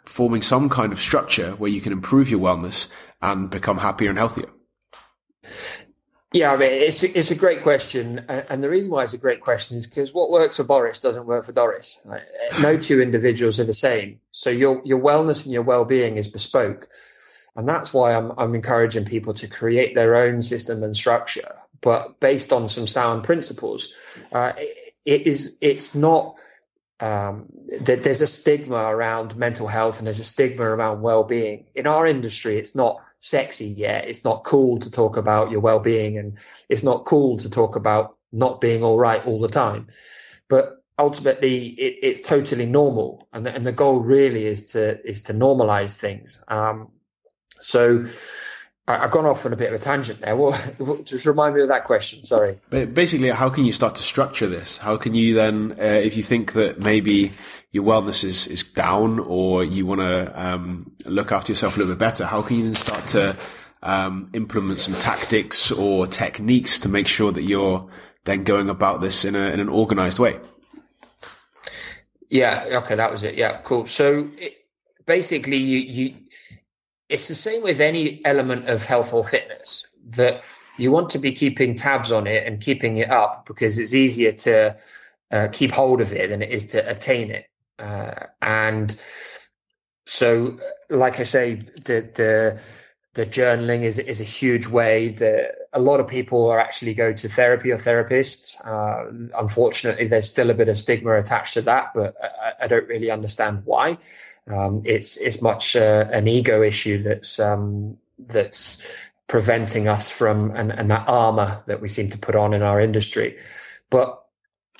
forming 0.04 0.42
some 0.42 0.68
kind 0.68 0.92
of 0.92 1.00
structure 1.00 1.52
where 1.52 1.70
you 1.70 1.80
can 1.80 1.94
improve 1.94 2.30
your 2.30 2.40
wellness 2.40 2.88
and 3.22 3.48
become 3.48 3.78
happier 3.78 4.10
and 4.10 4.18
healthier? 4.18 4.50
Yeah, 6.32 6.52
I 6.52 6.56
mean, 6.56 6.68
it's 6.70 7.02
it's 7.02 7.32
a 7.32 7.36
great 7.36 7.62
question, 7.62 8.24
and 8.28 8.62
the 8.62 8.70
reason 8.70 8.92
why 8.92 9.02
it's 9.02 9.14
a 9.14 9.18
great 9.18 9.40
question 9.40 9.76
is 9.76 9.88
because 9.88 10.14
what 10.14 10.30
works 10.30 10.58
for 10.58 10.64
Boris 10.64 11.00
doesn't 11.00 11.26
work 11.26 11.44
for 11.44 11.52
Doris. 11.52 12.00
No 12.62 12.76
two 12.76 13.00
individuals 13.00 13.58
are 13.58 13.64
the 13.64 13.74
same, 13.74 14.20
so 14.30 14.48
your 14.48 14.80
your 14.84 15.00
wellness 15.00 15.42
and 15.44 15.52
your 15.52 15.64
well 15.64 15.84
being 15.84 16.18
is 16.18 16.28
bespoke, 16.28 16.86
and 17.56 17.68
that's 17.68 17.92
why 17.92 18.14
I'm 18.14 18.30
I'm 18.38 18.54
encouraging 18.54 19.06
people 19.06 19.34
to 19.34 19.48
create 19.48 19.96
their 19.96 20.14
own 20.14 20.40
system 20.42 20.84
and 20.84 20.96
structure, 20.96 21.52
but 21.80 22.20
based 22.20 22.52
on 22.52 22.68
some 22.68 22.86
sound 22.86 23.24
principles. 23.24 24.24
Uh, 24.32 24.52
it, 24.56 24.92
it 25.04 25.26
is 25.26 25.58
it's 25.60 25.96
not 25.96 26.36
um, 27.00 27.46
there's 27.82 28.20
a 28.20 28.26
stigma 28.26 28.76
around 28.76 29.36
mental 29.36 29.66
health 29.66 29.98
and 29.98 30.06
there's 30.06 30.20
a 30.20 30.24
stigma 30.24 30.64
around 30.64 31.00
well-being. 31.00 31.66
In 31.74 31.86
our 31.86 32.06
industry 32.06 32.56
it's 32.56 32.74
not 32.74 33.00
sexy 33.18 33.66
yet. 33.66 34.06
It's 34.06 34.24
not 34.24 34.44
cool 34.44 34.78
to 34.78 34.90
talk 34.90 35.16
about 35.16 35.50
your 35.50 35.60
well-being 35.60 36.18
and 36.18 36.38
it's 36.68 36.82
not 36.82 37.04
cool 37.04 37.36
to 37.38 37.50
talk 37.50 37.76
about 37.76 38.16
not 38.32 38.60
being 38.60 38.82
all 38.82 38.98
right 38.98 39.24
all 39.24 39.40
the 39.40 39.48
time. 39.48 39.86
But 40.48 40.82
ultimately 40.98 41.66
it, 41.68 41.98
it's 42.02 42.26
totally 42.26 42.66
normal. 42.66 43.28
And 43.32 43.46
the, 43.46 43.54
and 43.54 43.64
the 43.64 43.72
goal 43.72 44.00
really 44.00 44.44
is 44.44 44.72
to 44.72 45.00
is 45.08 45.22
to 45.22 45.32
normalize 45.32 45.98
things. 45.98 46.44
Um, 46.48 46.90
so 47.58 48.04
I, 48.90 48.98
have 48.98 49.10
gone 49.10 49.26
off 49.26 49.46
on 49.46 49.52
a 49.52 49.56
bit 49.56 49.72
of 49.72 49.80
a 49.80 49.82
tangent 49.82 50.20
there. 50.20 50.36
Well, 50.36 50.52
just 51.04 51.26
remind 51.26 51.54
me 51.54 51.62
of 51.62 51.68
that 51.68 51.84
question. 51.84 52.22
Sorry. 52.22 52.58
But 52.70 52.94
basically, 52.94 53.30
how 53.30 53.50
can 53.50 53.64
you 53.64 53.72
start 53.72 53.94
to 53.96 54.02
structure 54.02 54.48
this? 54.48 54.78
How 54.78 54.96
can 54.96 55.14
you 55.14 55.34
then, 55.34 55.76
uh, 55.78 55.84
if 55.84 56.16
you 56.16 56.22
think 56.22 56.52
that 56.54 56.80
maybe 56.80 57.32
your 57.72 57.84
wellness 57.84 58.24
is, 58.24 58.46
is 58.46 58.62
down 58.62 59.18
or 59.20 59.64
you 59.64 59.86
want 59.86 60.00
to 60.00 60.32
um, 60.40 60.92
look 61.04 61.32
after 61.32 61.52
yourself 61.52 61.76
a 61.76 61.78
little 61.78 61.94
bit 61.94 61.98
better, 61.98 62.26
how 62.26 62.42
can 62.42 62.56
you 62.56 62.64
then 62.64 62.74
start 62.74 63.06
to 63.08 63.36
um, 63.82 64.30
implement 64.32 64.78
some 64.78 64.98
tactics 65.00 65.70
or 65.70 66.06
techniques 66.06 66.80
to 66.80 66.88
make 66.88 67.06
sure 67.06 67.32
that 67.32 67.42
you're 67.42 67.88
then 68.24 68.44
going 68.44 68.68
about 68.68 69.00
this 69.00 69.24
in, 69.24 69.34
a, 69.34 69.50
in 69.50 69.60
an 69.60 69.68
organized 69.68 70.18
way? 70.18 70.38
Yeah. 72.28 72.64
Okay. 72.72 72.94
That 72.94 73.10
was 73.10 73.22
it. 73.22 73.34
Yeah. 73.34 73.60
Cool. 73.62 73.86
So 73.86 74.30
it, 74.38 74.64
basically, 75.06 75.56
you, 75.56 75.78
you 75.78 76.14
it's 77.10 77.28
the 77.28 77.34
same 77.34 77.62
with 77.62 77.80
any 77.80 78.24
element 78.24 78.68
of 78.68 78.86
health 78.86 79.12
or 79.12 79.24
fitness 79.24 79.86
that 80.10 80.44
you 80.78 80.90
want 80.92 81.10
to 81.10 81.18
be 81.18 81.32
keeping 81.32 81.74
tabs 81.74 82.10
on 82.10 82.26
it 82.26 82.46
and 82.46 82.60
keeping 82.60 82.96
it 82.96 83.10
up 83.10 83.44
because 83.46 83.78
it's 83.78 83.94
easier 83.94 84.32
to 84.32 84.76
uh, 85.32 85.48
keep 85.52 85.72
hold 85.72 86.00
of 86.00 86.12
it 86.12 86.30
than 86.30 86.40
it 86.40 86.50
is 86.50 86.64
to 86.66 86.88
attain 86.88 87.30
it. 87.30 87.46
Uh, 87.78 88.26
and 88.42 89.00
so, 90.06 90.56
like 90.88 91.20
I 91.20 91.24
say, 91.24 91.54
the 91.54 92.10
the 92.14 92.62
the 93.14 93.26
journaling 93.26 93.82
is 93.82 93.98
is 93.98 94.20
a 94.20 94.24
huge 94.24 94.68
way 94.68 95.08
that 95.08 95.54
a 95.72 95.80
lot 95.80 95.98
of 96.00 96.08
people 96.08 96.48
are 96.48 96.60
actually 96.60 96.94
go 96.94 97.12
to 97.12 97.28
therapy 97.28 97.72
or 97.72 97.76
therapists. 97.76 98.64
Uh, 98.64 99.30
unfortunately, 99.36 100.06
there's 100.06 100.28
still 100.28 100.50
a 100.50 100.54
bit 100.54 100.68
of 100.68 100.78
stigma 100.78 101.16
attached 101.16 101.54
to 101.54 101.62
that, 101.62 101.90
but 101.94 102.14
I, 102.22 102.64
I 102.64 102.66
don't 102.68 102.86
really 102.86 103.10
understand 103.10 103.62
why. 103.64 103.98
Um, 104.46 104.82
it's 104.84 105.20
it's 105.20 105.42
much 105.42 105.74
uh, 105.74 106.06
an 106.12 106.28
ego 106.28 106.62
issue 106.62 107.02
that's 107.02 107.40
um, 107.40 107.98
that's 108.18 109.10
preventing 109.26 109.88
us 109.88 110.16
from 110.16 110.50
and, 110.52 110.72
and 110.72 110.90
that 110.90 111.08
armor 111.08 111.62
that 111.66 111.80
we 111.80 111.88
seem 111.88 112.10
to 112.10 112.18
put 112.18 112.36
on 112.36 112.54
in 112.54 112.62
our 112.62 112.80
industry. 112.80 113.38
But 113.88 114.19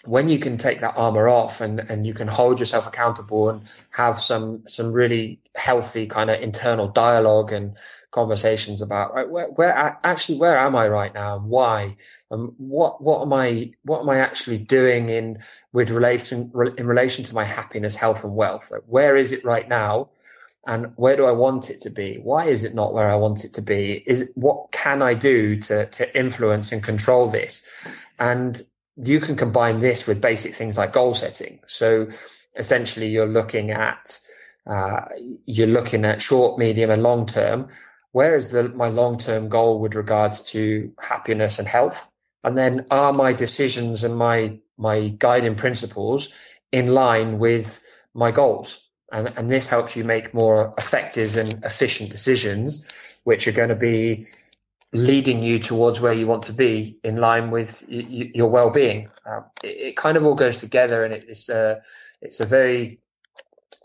when 0.05 0.29
you 0.29 0.39
can 0.39 0.57
take 0.57 0.81
that 0.81 0.97
armor 0.97 1.29
off 1.29 1.61
and, 1.61 1.81
and 1.91 2.07
you 2.07 2.15
can 2.15 2.29
hold 2.29 2.59
yourself 2.59 2.87
accountable 2.87 3.51
and 3.51 3.63
have 3.91 4.17
some 4.17 4.67
some 4.67 4.93
really 4.93 5.41
healthy 5.57 6.07
kind 6.07 6.31
of 6.31 6.41
internal 6.41 6.89
dialogue 6.89 7.53
and 7.53 7.77
conversations 8.11 8.81
about 8.81 9.13
right 9.15 9.29
where, 9.29 9.49
where 9.51 9.99
actually 10.03 10.39
where 10.39 10.57
am 10.57 10.75
I 10.75 10.89
right 10.89 11.13
now 11.13 11.37
and 11.37 11.47
why? 11.47 11.97
And 12.31 12.55
what 12.57 13.03
what 13.03 13.23
am 13.23 13.33
I 13.33 13.73
what 13.85 14.01
am 14.01 14.09
I 14.09 14.19
actually 14.19 14.59
doing 14.59 15.09
in 15.11 15.39
with 15.73 15.91
relation 15.91 16.51
in 16.79 16.87
relation 16.87 17.25
to 17.27 17.35
my 17.35 17.45
happiness 17.45 17.97
health 17.97 18.25
and 18.25 18.35
wealth? 18.35 18.71
Like 18.71 18.85
where 18.87 19.17
is 19.17 19.33
it 19.33 19.45
right 19.45 19.69
now? 19.69 20.11
And 20.67 20.93
where 20.97 21.17
do 21.17 21.25
I 21.25 21.33
want 21.33 21.71
it 21.71 21.81
to 21.83 21.91
be? 21.91 22.17
Why 22.23 22.45
is 22.45 22.65
it 22.65 22.75
not 22.75 22.93
where 22.93 23.11
I 23.11 23.17
want 23.17 23.45
it 23.45 23.55
to 23.55 23.63
be? 23.63 24.03
Is 24.07 24.31
what 24.35 24.73
can 24.73 25.03
I 25.03 25.15
do 25.15 25.57
to 25.57 25.87
to 25.87 26.19
influence 26.19 26.73
and 26.73 26.83
control 26.83 27.29
this? 27.29 28.07
And 28.19 28.61
you 28.97 29.21
can 29.21 29.37
combine 29.37 29.79
this 29.79 30.07
with 30.07 30.21
basic 30.21 30.55
things 30.55 30.77
like 30.77 30.93
goal 30.93 31.15
setting. 31.15 31.61
So 31.67 32.09
essentially 32.57 33.09
you're 33.09 33.27
looking 33.27 33.71
at, 33.71 34.19
uh, 34.67 35.03
you're 35.47 35.67
looking 35.67 36.05
at 36.05 36.23
short, 36.23 36.59
medium 36.59 36.91
and 36.91 37.03
long 37.03 37.27
term. 37.27 37.69
Where 38.13 38.35
is 38.35 38.51
the, 38.51 38.69
my 38.71 38.89
long 38.89 39.19
term 39.19 39.49
goal 39.49 39.81
with 39.81 39.95
regards 39.95 40.43
to 40.53 40.93
happiness 41.01 41.59
and 41.59 41.69
health? 41.69 42.11
And 42.43 42.57
then 42.57 42.87
are 42.91 43.13
my 43.13 43.33
decisions 43.33 44.03
and 44.05 44.17
my, 44.17 44.59
my 44.79 45.15
guiding 45.19 45.55
principles 45.55 46.59
in 46.73 46.95
line 46.95 47.39
with 47.39 47.81
my 48.15 48.31
goals? 48.31 48.89
And, 49.13 49.33
and 49.37 49.51
this 49.51 49.69
helps 49.69 49.97
you 49.97 50.05
make 50.05 50.35
more 50.35 50.73
effective 50.79 51.37
and 51.37 51.65
efficient 51.65 52.11
decisions, 52.11 52.87
which 53.25 53.47
are 53.47 53.53
going 53.53 53.69
to 53.69 53.77
be 53.77 54.27
leading 54.93 55.43
you 55.43 55.59
towards 55.59 56.01
where 56.01 56.13
you 56.13 56.27
want 56.27 56.43
to 56.45 56.53
be 56.53 56.99
in 57.05 57.17
line 57.17 57.51
with 57.51 57.85
y- 57.91 58.07
y- 58.09 58.31
your 58.35 58.49
well-being. 58.49 59.09
Um, 59.25 59.45
it, 59.63 59.69
it, 59.69 59.97
kind 59.97 60.17
of 60.17 60.25
all 60.25 60.35
goes 60.35 60.59
together, 60.59 61.05
and 61.05 61.15
it's 61.15 61.49
a 61.49 61.81
it's 62.21 62.41
a 62.41 62.47
very 62.47 63.01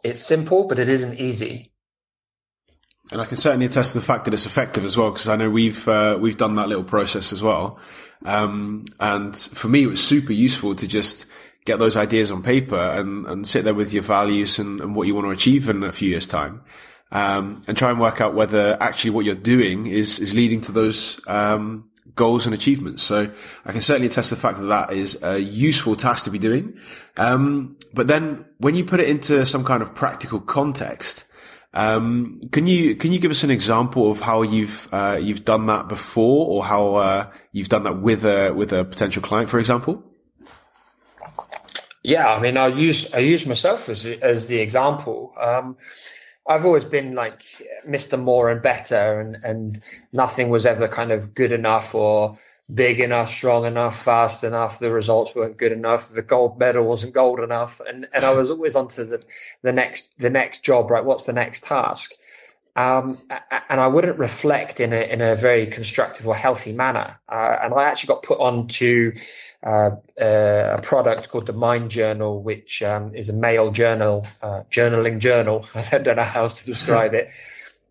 it's 0.04 0.22
simple, 0.22 0.68
but 0.68 0.80
it 0.80 0.90
isn't 0.90 1.20
easy. 1.20 1.72
And 3.12 3.22
I 3.22 3.26
can 3.26 3.38
certainly 3.38 3.68
attest 3.68 3.94
to 3.94 4.00
the 4.00 4.06
fact 4.06 4.26
that 4.26 4.34
it's 4.34 4.48
effective 4.48 4.84
as 4.84 4.98
well, 4.98 5.12
because 5.12 5.28
I 5.28 5.36
know 5.36 5.50
we've 5.50 5.88
uh, 5.88 6.18
we've 6.20 6.38
done 6.38 6.56
that 6.56 6.68
little 6.68 6.84
process 6.84 7.32
as 7.32 7.42
well. 7.42 7.80
Um, 8.24 8.86
and 9.00 9.38
for 9.38 9.68
me, 9.68 9.84
it 9.84 9.88
was 9.88 10.04
super 10.04 10.34
useful 10.34 10.74
to 10.76 10.88
just 10.88 11.28
get 11.66 11.78
those 11.78 11.98
ideas 11.98 12.32
on 12.32 12.42
paper 12.42 12.78
and, 12.78 13.26
and 13.26 13.48
sit 13.48 13.64
there 13.64 13.74
with 13.74 13.92
your 13.92 14.04
values 14.04 14.60
and, 14.60 14.80
and 14.82 14.96
what 14.96 15.08
you 15.08 15.16
want 15.16 15.26
to 15.26 15.32
achieve 15.32 15.68
in 15.68 15.84
a 15.84 15.92
few 15.92 16.10
years' 16.10 16.28
time 16.28 16.62
um, 17.12 17.62
and 17.68 17.78
try 17.78 17.92
and 17.92 18.00
work 18.00 18.22
out 18.22 18.34
whether 18.34 18.78
actually 18.80 19.12
what 19.12 19.26
you're 19.26 19.36
doing 19.36 19.88
is 19.88 20.20
is 20.20 20.34
leading 20.34 20.62
to 20.62 20.72
those 20.72 21.20
um, 21.28 21.90
goals 22.16 22.46
and 22.46 22.56
achievements. 22.56 23.04
So 23.04 23.32
I 23.66 23.72
can 23.72 23.82
certainly 23.82 24.08
attest 24.08 24.30
the 24.30 24.36
fact 24.36 24.58
that 24.60 24.66
that 24.66 24.94
is 24.94 25.22
a 25.22 25.40
useful 25.40 25.96
task 25.96 26.26
to 26.26 26.32
be 26.32 26.40
doing. 26.40 26.78
Um, 27.18 27.78
but 27.94 28.08
then 28.08 28.46
when 28.58 28.76
you 28.76 28.86
put 28.86 29.00
it 29.00 29.10
into 29.10 29.46
some 29.46 29.64
kind 29.64 29.82
of 29.82 29.94
practical 29.94 30.40
context, 30.40 31.26
um, 31.74 32.40
can 32.52 32.68
you 32.68 32.96
can 32.96 33.12
you 33.12 33.20
give 33.20 33.32
us 33.32 33.44
an 33.44 33.52
example 33.52 34.10
of 34.10 34.22
how 34.22 34.44
you've 34.44 34.88
uh, 34.94 35.20
you've 35.22 35.44
done 35.44 35.66
that 35.66 35.90
before, 35.90 36.48
or 36.48 36.64
how 36.64 36.96
uh, 36.96 37.32
you've 37.52 37.70
done 37.70 37.84
that 37.84 38.00
with 38.02 38.24
a 38.24 38.54
with 38.54 38.72
a 38.72 38.86
potential 38.86 39.22
client, 39.22 39.50
for 39.50 39.60
example? 39.60 40.02
Yeah, 42.02 42.32
I 42.32 42.40
mean, 42.40 42.56
I 42.56 42.68
use 42.68 43.14
I 43.14 43.20
use 43.20 43.46
myself 43.46 43.90
as 43.90 44.06
as 44.06 44.48
the 44.48 44.60
example. 44.60 45.34
Um, 45.42 45.76
I've 46.48 46.66
always 46.66 46.86
been 46.86 47.14
like 47.14 47.40
Mr. 47.88 48.22
More 48.22 48.50
and 48.50 48.62
better, 48.62 49.20
and 49.20 49.38
and 49.44 49.80
nothing 50.14 50.50
was 50.50 50.66
ever 50.66 50.88
kind 50.88 51.12
of 51.12 51.34
good 51.34 51.52
enough 51.52 51.96
or 51.96 52.38
big 52.74 53.00
enough, 53.00 53.30
strong 53.30 53.66
enough, 53.66 53.96
fast 53.96 54.44
enough. 54.44 54.80
The 54.80 54.92
results 54.92 55.36
weren't 55.36 55.58
good 55.58 55.72
enough. 55.72 56.10
The 56.10 56.22
gold 56.22 56.60
medal 56.60 56.86
wasn't 56.86 57.14
gold 57.14 57.40
enough, 57.40 57.80
and 57.88 58.08
and 58.14 58.26
I 58.26 58.32
was 58.32 58.50
always 58.50 58.76
on 58.76 58.88
to 58.90 59.06
the 59.06 59.24
the 59.64 59.74
next 59.74 60.18
the 60.20 60.30
next 60.30 60.64
job. 60.64 60.92
Right, 60.92 61.06
what's 61.06 61.26
the 61.26 61.34
next 61.34 61.64
task? 61.64 62.12
Um, 62.78 63.22
and 63.70 63.80
I 63.80 63.88
wouldn't 63.88 64.20
reflect 64.20 64.80
in 64.80 64.92
a 64.94 65.02
in 65.12 65.22
a 65.22 65.36
very 65.36 65.66
constructive 65.66 66.28
or 66.28 66.36
healthy 66.36 66.74
manner. 66.74 67.18
Uh, 67.30 67.58
and 67.64 67.74
I 67.74 67.86
actually 67.86 68.10
got 68.10 68.24
put 68.24 68.40
onto 68.40 69.14
uh, 69.66 69.92
uh, 70.22 70.78
a 70.78 70.82
product 70.84 71.30
called 71.30 71.48
the 71.48 71.54
Mind 71.54 71.90
Journal, 71.90 72.42
which 72.42 72.84
um, 72.84 73.16
is 73.16 73.30
a 73.30 73.34
male 73.34 73.72
journal, 73.72 74.26
uh, 74.42 74.62
journaling 74.70 75.20
journal. 75.20 75.66
I 75.92 75.98
don't 75.98 76.18
know 76.18 76.24
how 76.24 76.44
else 76.44 76.62
to 76.62 76.66
describe 76.68 77.14
it, 77.14 77.32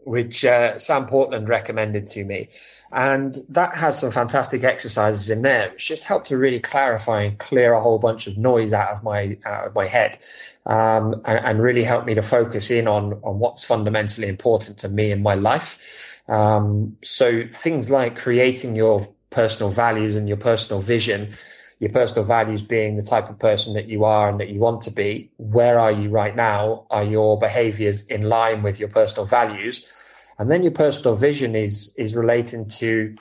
which 0.05 0.45
uh, 0.45 0.79
Sam 0.79 1.07
Portland 1.07 1.49
recommended 1.49 2.07
to 2.09 2.25
me. 2.25 2.49
And 2.93 3.35
that 3.49 3.75
has 3.75 3.99
some 3.99 4.13
fantastic 4.13 4.63
exercises 4.63 5.29
in 5.29 5.43
there, 5.43 5.71
which 5.71 5.89
just 5.89 6.07
help 6.07 6.27
to 6.27 6.39
really 6.39 6.61
clarify 6.61 7.23
and 7.23 7.37
clear 7.37 7.73
a 7.73 7.81
whole 7.81 7.99
bunch 7.99 8.29
of 8.29 8.39
noise 8.39 8.73
out 8.73 8.93
of 8.93 9.03
my 9.03 9.37
out 9.45 9.67
of 9.67 9.75
my 9.75 9.85
head, 9.85 10.17
um, 10.65 11.15
and, 11.25 11.45
and, 11.45 11.61
really 11.61 11.83
help 11.83 12.05
me 12.05 12.15
to 12.15 12.23
focus 12.23 12.71
in 12.71 12.87
on 12.87 13.15
on 13.25 13.41
what's 13.41 13.65
fundamentally 13.65 14.29
important 14.29 14.79
to 14.79 14.89
me 14.89 15.11
in 15.11 15.25
my 15.25 15.35
life. 15.35 16.23
Um, 16.29 16.97
so 17.03 17.49
things 17.49 17.91
like 17.91 18.17
creating 18.17 18.77
your 18.77 19.05
personal 19.31 19.71
values 19.71 20.15
and 20.15 20.29
your 20.29 20.39
personal 20.39 20.81
vision, 20.81 21.35
your 21.79 21.91
personal 21.91 22.25
values 22.25 22.63
being 22.63 22.97
the 22.97 23.03
type 23.03 23.29
of 23.29 23.39
person 23.39 23.75
that 23.75 23.89
you 23.89 24.05
are 24.05 24.29
and 24.29 24.41
that 24.41 24.49
you 24.49 24.61
want 24.61 24.83
to 24.83 24.91
be. 24.91 25.31
Where 25.37 25.79
are 25.79 25.93
you 25.93 26.11
right 26.11 26.35
now? 26.35 26.87
Are 26.91 27.05
your 27.05 27.39
behaviors 27.39 28.07
in 28.07 28.23
line 28.23 28.63
with 28.63 28.81
your 28.81 28.89
personal 28.89 29.27
values? 29.27 30.33
And 30.39 30.51
then 30.51 30.63
your 30.63 30.73
personal 30.73 31.15
vision 31.15 31.55
is 31.55 31.95
is 31.97 32.15
relating 32.17 32.67
to 32.79 33.17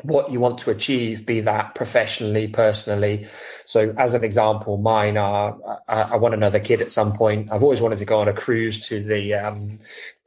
what 0.00 0.32
you 0.32 0.40
want 0.40 0.58
to 0.58 0.70
achieve, 0.70 1.26
be 1.26 1.40
that 1.40 1.74
professionally, 1.74 2.48
personally. 2.48 3.24
So, 3.24 3.94
as 3.98 4.14
an 4.14 4.24
example, 4.24 4.78
mine 4.78 5.16
are 5.16 5.56
I, 5.86 6.02
I, 6.02 6.16
want 6.16 6.34
another 6.34 6.58
kid 6.58 6.80
at 6.80 6.90
some 6.90 7.12
point. 7.12 7.52
I've 7.52 7.62
always 7.62 7.80
wanted 7.80 7.98
to 7.98 8.04
go 8.04 8.20
on 8.20 8.28
a 8.28 8.32
cruise 8.32 8.88
to 8.88 9.00
the 9.00 9.34
um, 9.34 9.78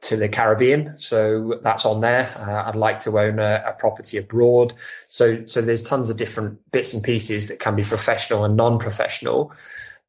to 0.02 0.16
the 0.16 0.28
Caribbean, 0.28 0.96
so 0.96 1.58
that's 1.62 1.84
on 1.84 2.00
there. 2.00 2.32
Uh, 2.38 2.68
I'd 2.68 2.76
like 2.76 3.00
to 3.00 3.18
own 3.18 3.38
a, 3.38 3.62
a, 3.66 3.72
property 3.72 4.18
abroad. 4.18 4.72
So, 5.08 5.44
so 5.46 5.60
there's 5.60 5.82
tons 5.82 6.08
of 6.08 6.16
different 6.16 6.58
bits 6.70 6.94
and 6.94 7.02
pieces 7.02 7.48
that 7.48 7.58
can 7.58 7.74
be 7.74 7.82
professional 7.82 8.44
and 8.44 8.56
non-professional. 8.56 9.52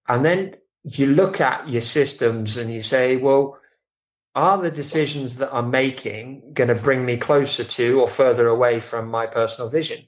And 0.07 0.23
then 0.23 0.55
you 0.83 1.07
look 1.07 1.41
at 1.41 1.67
your 1.67 1.81
systems 1.81 2.57
and 2.57 2.71
you 2.71 2.81
say, 2.81 3.17
well 3.17 3.59
are 4.37 4.59
the 4.59 4.69
decisions 4.69 5.37
that 5.37 5.49
I'm 5.51 5.71
making 5.71 6.53
going 6.53 6.67
to 6.67 6.75
bring 6.75 7.03
me 7.03 7.17
closer 7.17 7.63
to 7.63 7.99
or 8.01 8.07
further 8.07 8.47
away 8.47 8.79
from 8.79 9.09
my 9.09 9.25
personal 9.25 9.67
vision? 9.67 10.05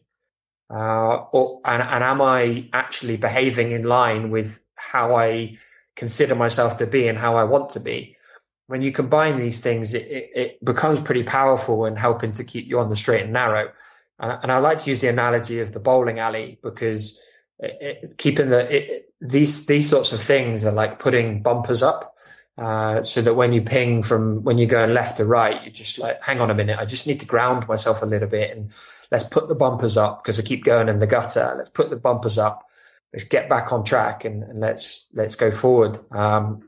Uh, 0.70 1.26
or, 1.34 1.62
and, 1.66 1.82
and 1.82 2.04
am 2.04 2.22
I 2.22 2.70
actually 2.72 3.18
behaving 3.18 3.72
in 3.72 3.86
line 3.86 4.30
with 4.30 4.64
how 4.76 5.16
I 5.16 5.58
consider 5.96 6.36
myself 6.36 6.78
to 6.78 6.86
be 6.86 7.08
and 7.08 7.18
how 7.18 7.38
I 7.38 7.44
want 7.46 7.72
to 7.72 7.80
be? 7.80 8.16
When 8.68 8.84
you 8.84 8.92
combine 8.92 9.36
these 9.36 9.62
things, 9.62 9.96
it, 9.96 10.06
it, 10.08 10.30
it 10.36 10.64
becomes 10.64 11.02
pretty 11.02 11.24
powerful 11.24 11.88
in 11.88 11.96
helping 11.96 12.32
to 12.34 12.44
keep 12.44 12.68
you 12.68 12.78
on 12.80 12.90
the 12.90 12.96
straight 12.96 13.24
and 13.24 13.34
narrow. 13.34 13.72
And, 14.20 14.38
and 14.44 14.52
I 14.52 14.60
like 14.60 14.78
to 14.82 14.92
use 14.92 15.02
the 15.02 15.08
analogy 15.10 15.60
of 15.60 15.72
the 15.72 15.80
bowling 15.80 16.20
alley 16.20 16.60
because 16.62 17.20
it, 17.58 18.16
keeping 18.20 18.50
the 18.50 19.04
these 19.20 19.66
these 19.66 19.90
sorts 19.90 20.14
of 20.14 20.22
things 20.22 20.64
are 20.66 20.72
like 20.72 21.00
putting 21.00 21.42
bumpers 21.42 21.82
up. 21.82 22.16
Uh, 22.60 23.02
so 23.04 23.22
that 23.22 23.36
when 23.36 23.54
you 23.54 23.62
ping 23.62 24.04
from 24.04 24.44
when 24.44 24.58
you're 24.58 24.68
going 24.68 24.94
left 24.94 25.18
to 25.18 25.26
right, 25.26 25.64
you 25.64 25.72
just 25.72 25.98
like, 25.98 26.22
hang 26.22 26.42
on 26.42 26.52
a 26.52 26.54
minute, 26.54 26.78
I 26.78 26.84
just 26.84 27.08
need 27.08 27.22
to 27.22 27.26
ground 27.26 27.66
myself 27.70 28.02
a 28.02 28.06
little 28.06 28.28
bit 28.28 28.56
and 28.56 28.66
let's 29.12 29.24
put 29.24 29.48
the 29.48 29.56
bumpers 29.56 29.96
up 29.96 30.22
because 30.22 30.40
I 30.40 30.44
keep 30.44 30.66
going 30.66 30.90
in 30.90 31.00
the 31.00 31.08
gutter. 31.08 31.54
Let's 31.58 31.70
put 31.70 31.90
the 31.90 31.96
bumpers 31.96 32.38
up. 32.38 32.68
Let's 33.14 33.24
get 33.24 33.48
back 33.48 33.72
on 33.72 33.86
track 33.86 34.26
and, 34.26 34.44
and 34.44 34.60
let's 34.60 35.10
let's 35.14 35.36
go 35.36 35.52
forward. 35.52 36.00
Um, 36.12 36.68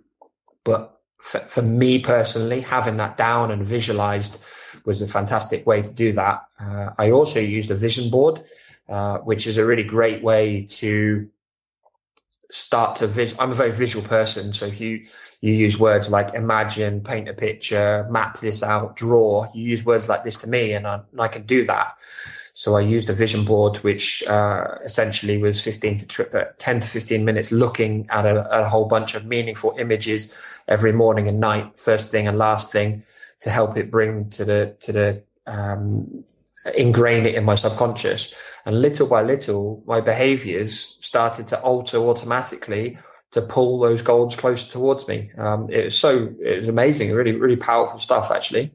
but 0.64 0.98
for, 1.18 1.40
for, 1.40 1.62
me 1.62 2.00
personally, 2.00 2.62
having 2.62 2.96
that 2.98 3.18
down 3.18 3.52
and 3.52 3.62
visualized 3.62 4.46
was 4.86 5.02
a 5.02 5.08
fantastic 5.08 5.68
way 5.68 5.82
to 5.82 5.94
do 5.94 6.14
that. 6.14 6.46
Uh, 6.58 6.92
I 6.98 7.12
also 7.12 7.42
used 7.42 7.70
a 7.70 7.76
vision 7.76 8.10
board, 8.10 8.42
uh, 8.88 9.18
which 9.20 9.46
is 9.46 9.58
a 9.58 9.66
really 9.66 9.84
great 9.84 10.24
way 10.24 10.64
to 10.70 11.28
start 12.52 12.98
to 12.98 13.08
vis- 13.08 13.36
I'm 13.40 13.52
a 13.52 13.56
very 13.56 13.72
visual 13.72 14.06
person. 14.06 14.54
So 14.54 14.66
if 14.66 14.80
you, 14.80 15.06
you 15.42 15.54
use 15.54 15.80
words 15.80 16.12
like 16.12 16.34
imagine, 16.34 17.02
paint 17.02 17.30
a 17.30 17.34
picture, 17.34 18.06
map 18.10 18.40
this 18.40 18.62
out, 18.62 18.96
draw, 18.96 19.50
you 19.54 19.64
use 19.64 19.86
words 19.86 20.10
like 20.10 20.24
this 20.24 20.38
to 20.40 20.50
me 20.50 20.74
and 20.74 20.86
I, 20.86 21.02
and 21.12 21.22
I 21.22 21.28
can 21.28 21.44
do 21.44 21.66
that. 21.66 21.96
So 22.54 22.76
I 22.76 22.82
used 22.82 23.10
a 23.10 23.14
vision 23.14 23.46
board, 23.46 23.78
which 23.78 24.28
uh, 24.28 24.76
essentially 24.84 25.38
was 25.38 25.64
15 25.64 25.98
to 25.98 26.08
trip 26.08 26.36
at 26.36 26.60
10 26.60 26.82
to 26.82 26.88
15 26.88 27.24
minutes 27.24 27.52
looking 27.52 28.08
at 28.10 28.26
a, 28.26 28.62
a, 28.62 28.68
whole 28.68 28.86
bunch 28.86 29.16
of 29.16 29.26
meaningful 29.26 29.74
images 29.80 30.62
every 30.68 30.92
morning 30.92 31.30
and 31.30 31.40
night, 31.40 31.80
first 31.80 32.12
thing 32.12 32.28
and 32.28 32.38
last 32.38 32.72
thing 32.72 33.04
to 33.40 33.50
help 33.50 33.78
it 33.78 33.90
bring 33.90 34.30
to 34.32 34.44
the, 34.44 34.76
to 34.82 34.92
the, 34.92 35.24
um, 35.48 36.26
ingrain 36.76 37.26
it 37.26 37.36
in 37.36 37.44
my 37.44 37.56
subconscious. 37.56 38.34
And 38.66 38.82
little 38.82 39.08
by 39.08 39.22
little, 39.24 39.84
my 39.88 40.02
behaviors 40.02 40.98
started 41.02 41.48
to 41.48 41.62
alter 41.62 41.98
automatically 41.98 42.98
to 43.32 43.42
pull 43.42 43.80
those 43.80 44.02
goals 44.02 44.36
closer 44.36 44.70
towards 44.70 45.08
me. 45.08 45.32
Um, 45.38 45.70
it 45.70 45.86
was 45.86 45.98
so, 45.98 46.34
it 46.40 46.58
was 46.58 46.68
amazing, 46.68 47.12
really, 47.14 47.36
really 47.36 47.56
powerful 47.56 48.00
stuff, 48.00 48.30
actually. 48.30 48.72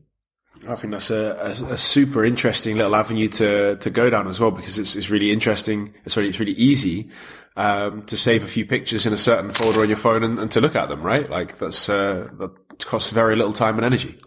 I 0.66 0.74
think 0.74 0.92
that's 0.92 1.10
a, 1.10 1.54
a, 1.60 1.72
a, 1.74 1.78
super 1.78 2.24
interesting 2.24 2.78
little 2.78 2.96
avenue 2.96 3.28
to, 3.28 3.76
to 3.76 3.90
go 3.90 4.08
down 4.08 4.26
as 4.26 4.40
well, 4.40 4.50
because 4.50 4.78
it's, 4.78 4.96
it's 4.96 5.10
really 5.10 5.30
interesting. 5.30 5.92
Sorry, 6.06 6.28
it's 6.28 6.40
really 6.40 6.52
easy, 6.52 7.10
um, 7.56 8.04
to 8.04 8.16
save 8.16 8.42
a 8.42 8.46
few 8.46 8.64
pictures 8.64 9.04
in 9.04 9.12
a 9.12 9.18
certain 9.18 9.52
folder 9.52 9.80
on 9.80 9.88
your 9.88 9.98
phone 9.98 10.24
and, 10.24 10.38
and 10.38 10.50
to 10.52 10.62
look 10.62 10.74
at 10.74 10.88
them, 10.88 11.02
right? 11.02 11.28
Like 11.28 11.58
that's, 11.58 11.90
uh, 11.90 12.30
that 12.38 12.86
costs 12.86 13.10
very 13.10 13.36
little 13.36 13.52
time 13.52 13.76
and 13.76 13.84
energy. 13.84 14.18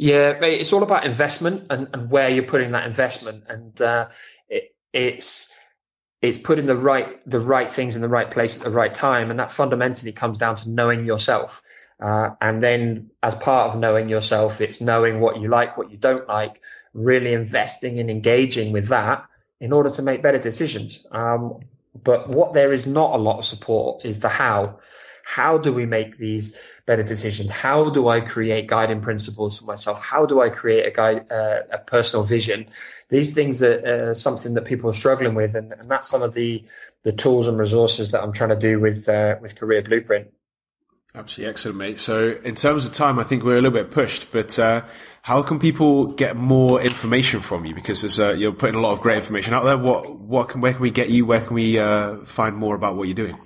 Yeah, 0.00 0.38
it's 0.42 0.72
all 0.72 0.82
about 0.82 1.04
investment 1.04 1.66
and, 1.68 1.88
and 1.92 2.10
where 2.10 2.30
you're 2.30 2.44
putting 2.44 2.72
that 2.72 2.86
investment, 2.86 3.44
and 3.50 3.78
uh, 3.82 4.06
it, 4.48 4.72
it's 4.94 5.54
it's 6.22 6.38
putting 6.38 6.64
the 6.64 6.74
right 6.74 7.06
the 7.26 7.38
right 7.38 7.68
things 7.68 7.96
in 7.96 8.02
the 8.02 8.08
right 8.08 8.30
place 8.30 8.56
at 8.56 8.64
the 8.64 8.70
right 8.70 8.94
time, 8.94 9.28
and 9.28 9.38
that 9.40 9.52
fundamentally 9.52 10.12
comes 10.12 10.38
down 10.38 10.56
to 10.56 10.70
knowing 10.70 11.04
yourself. 11.04 11.60
Uh, 12.00 12.30
and 12.40 12.62
then, 12.62 13.10
as 13.22 13.36
part 13.36 13.68
of 13.70 13.78
knowing 13.78 14.08
yourself, 14.08 14.62
it's 14.62 14.80
knowing 14.80 15.20
what 15.20 15.38
you 15.38 15.48
like, 15.48 15.76
what 15.76 15.90
you 15.90 15.98
don't 15.98 16.26
like, 16.26 16.62
really 16.94 17.34
investing 17.34 17.98
and 17.98 18.10
engaging 18.10 18.72
with 18.72 18.88
that 18.88 19.26
in 19.60 19.70
order 19.70 19.90
to 19.90 20.00
make 20.00 20.22
better 20.22 20.38
decisions. 20.38 21.06
Um, 21.10 21.58
but 22.02 22.30
what 22.30 22.54
there 22.54 22.72
is 22.72 22.86
not 22.86 23.16
a 23.16 23.22
lot 23.22 23.38
of 23.38 23.44
support 23.44 24.06
is 24.06 24.20
the 24.20 24.30
how. 24.30 24.78
How 25.34 25.58
do 25.58 25.72
we 25.72 25.86
make 25.86 26.16
these 26.16 26.80
better 26.86 27.04
decisions? 27.04 27.56
How 27.56 27.88
do 27.88 28.08
I 28.08 28.20
create 28.20 28.66
guiding 28.66 29.00
principles 29.00 29.60
for 29.60 29.64
myself? 29.64 30.04
How 30.04 30.26
do 30.26 30.40
I 30.40 30.48
create 30.48 30.86
a 30.86 30.90
guide, 30.90 31.30
uh, 31.30 31.60
a 31.70 31.78
personal 31.78 32.24
vision? 32.24 32.66
These 33.10 33.32
things 33.32 33.62
are 33.62 33.80
uh, 33.86 34.14
something 34.14 34.54
that 34.54 34.64
people 34.64 34.90
are 34.90 34.92
struggling 34.92 35.34
with, 35.34 35.54
and, 35.54 35.72
and, 35.72 35.88
that's 35.88 36.08
some 36.08 36.22
of 36.22 36.34
the 36.34 36.64
the 37.04 37.12
tools 37.12 37.46
and 37.46 37.58
resources 37.58 38.10
that 38.10 38.24
I'm 38.24 38.32
trying 38.32 38.50
to 38.50 38.56
do 38.56 38.80
with 38.80 39.08
uh, 39.08 39.36
with 39.40 39.54
Career 39.54 39.82
Blueprint. 39.82 40.32
Absolutely 41.14 41.50
excellent, 41.50 41.78
mate. 41.78 42.00
So, 42.00 42.36
in 42.42 42.56
terms 42.56 42.84
of 42.84 42.90
time, 42.90 43.20
I 43.20 43.22
think 43.22 43.44
we're 43.44 43.58
a 43.58 43.62
little 43.62 43.78
bit 43.82 43.92
pushed, 43.92 44.32
but 44.32 44.58
uh, 44.58 44.82
how 45.22 45.42
can 45.42 45.60
people 45.60 46.06
get 46.06 46.36
more 46.36 46.80
information 46.80 47.40
from 47.40 47.64
you? 47.64 47.74
Because 47.74 48.18
uh, 48.18 48.32
you're 48.32 48.52
putting 48.52 48.76
a 48.76 48.80
lot 48.80 48.92
of 48.92 49.00
great 49.00 49.18
information 49.18 49.54
out 49.54 49.62
there. 49.62 49.78
What, 49.78 50.10
what 50.10 50.48
can, 50.48 50.60
where 50.60 50.72
can 50.72 50.82
we 50.82 50.90
get 50.90 51.10
you? 51.10 51.24
Where 51.24 51.40
can 51.40 51.54
we 51.54 51.78
uh, 51.78 52.24
find 52.24 52.56
more 52.56 52.74
about 52.74 52.96
what 52.96 53.06
you're 53.06 53.14
doing? 53.14 53.38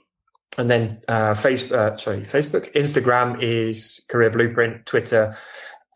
And 0.59 0.71
then 0.71 1.03
uh, 1.09 1.35
face, 1.35 1.71
uh, 1.71 1.97
sorry, 1.97 2.21
Facebook, 2.21 2.73
Instagram 2.73 3.43
is 3.43 4.07
Career 4.09 4.31
Blueprint, 4.31 4.87
Twitter, 4.87 5.35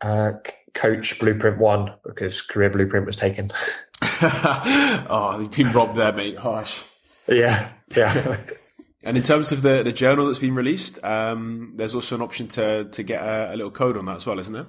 uh, 0.05 0.33
Coach 0.75 1.19
Blueprint 1.19 1.59
One 1.59 1.95
because 2.05 2.43
Career 2.43 2.71
Blueprint 2.71 3.07
was 3.07 3.17
taken. 3.17 3.51
oh, 4.03 5.39
you've 5.41 5.51
been 5.51 5.73
robbed 5.73 5.97
there, 5.97 6.13
mate. 6.13 6.37
Harsh. 6.37 6.83
Yeah, 7.27 7.71
yeah. 7.97 8.37
And 9.03 9.17
in 9.17 9.23
terms 9.23 9.51
of 9.51 9.63
the, 9.63 9.83
the 9.83 9.93
journal 9.93 10.27
that's 10.27 10.39
been 10.39 10.55
released, 10.55 11.03
um, 11.05 11.73
there's 11.77 11.95
also 11.95 12.17
an 12.17 12.23
option 12.23 12.49
to 12.49 12.85
to 12.85 13.03
get 13.03 13.23
a, 13.23 13.55
a, 13.55 13.57
little 13.57 13.71
code 13.71 13.97
on 13.97 14.05
that 14.07 14.17
as 14.17 14.27
well, 14.27 14.39
isn't 14.39 14.53
there? 14.53 14.67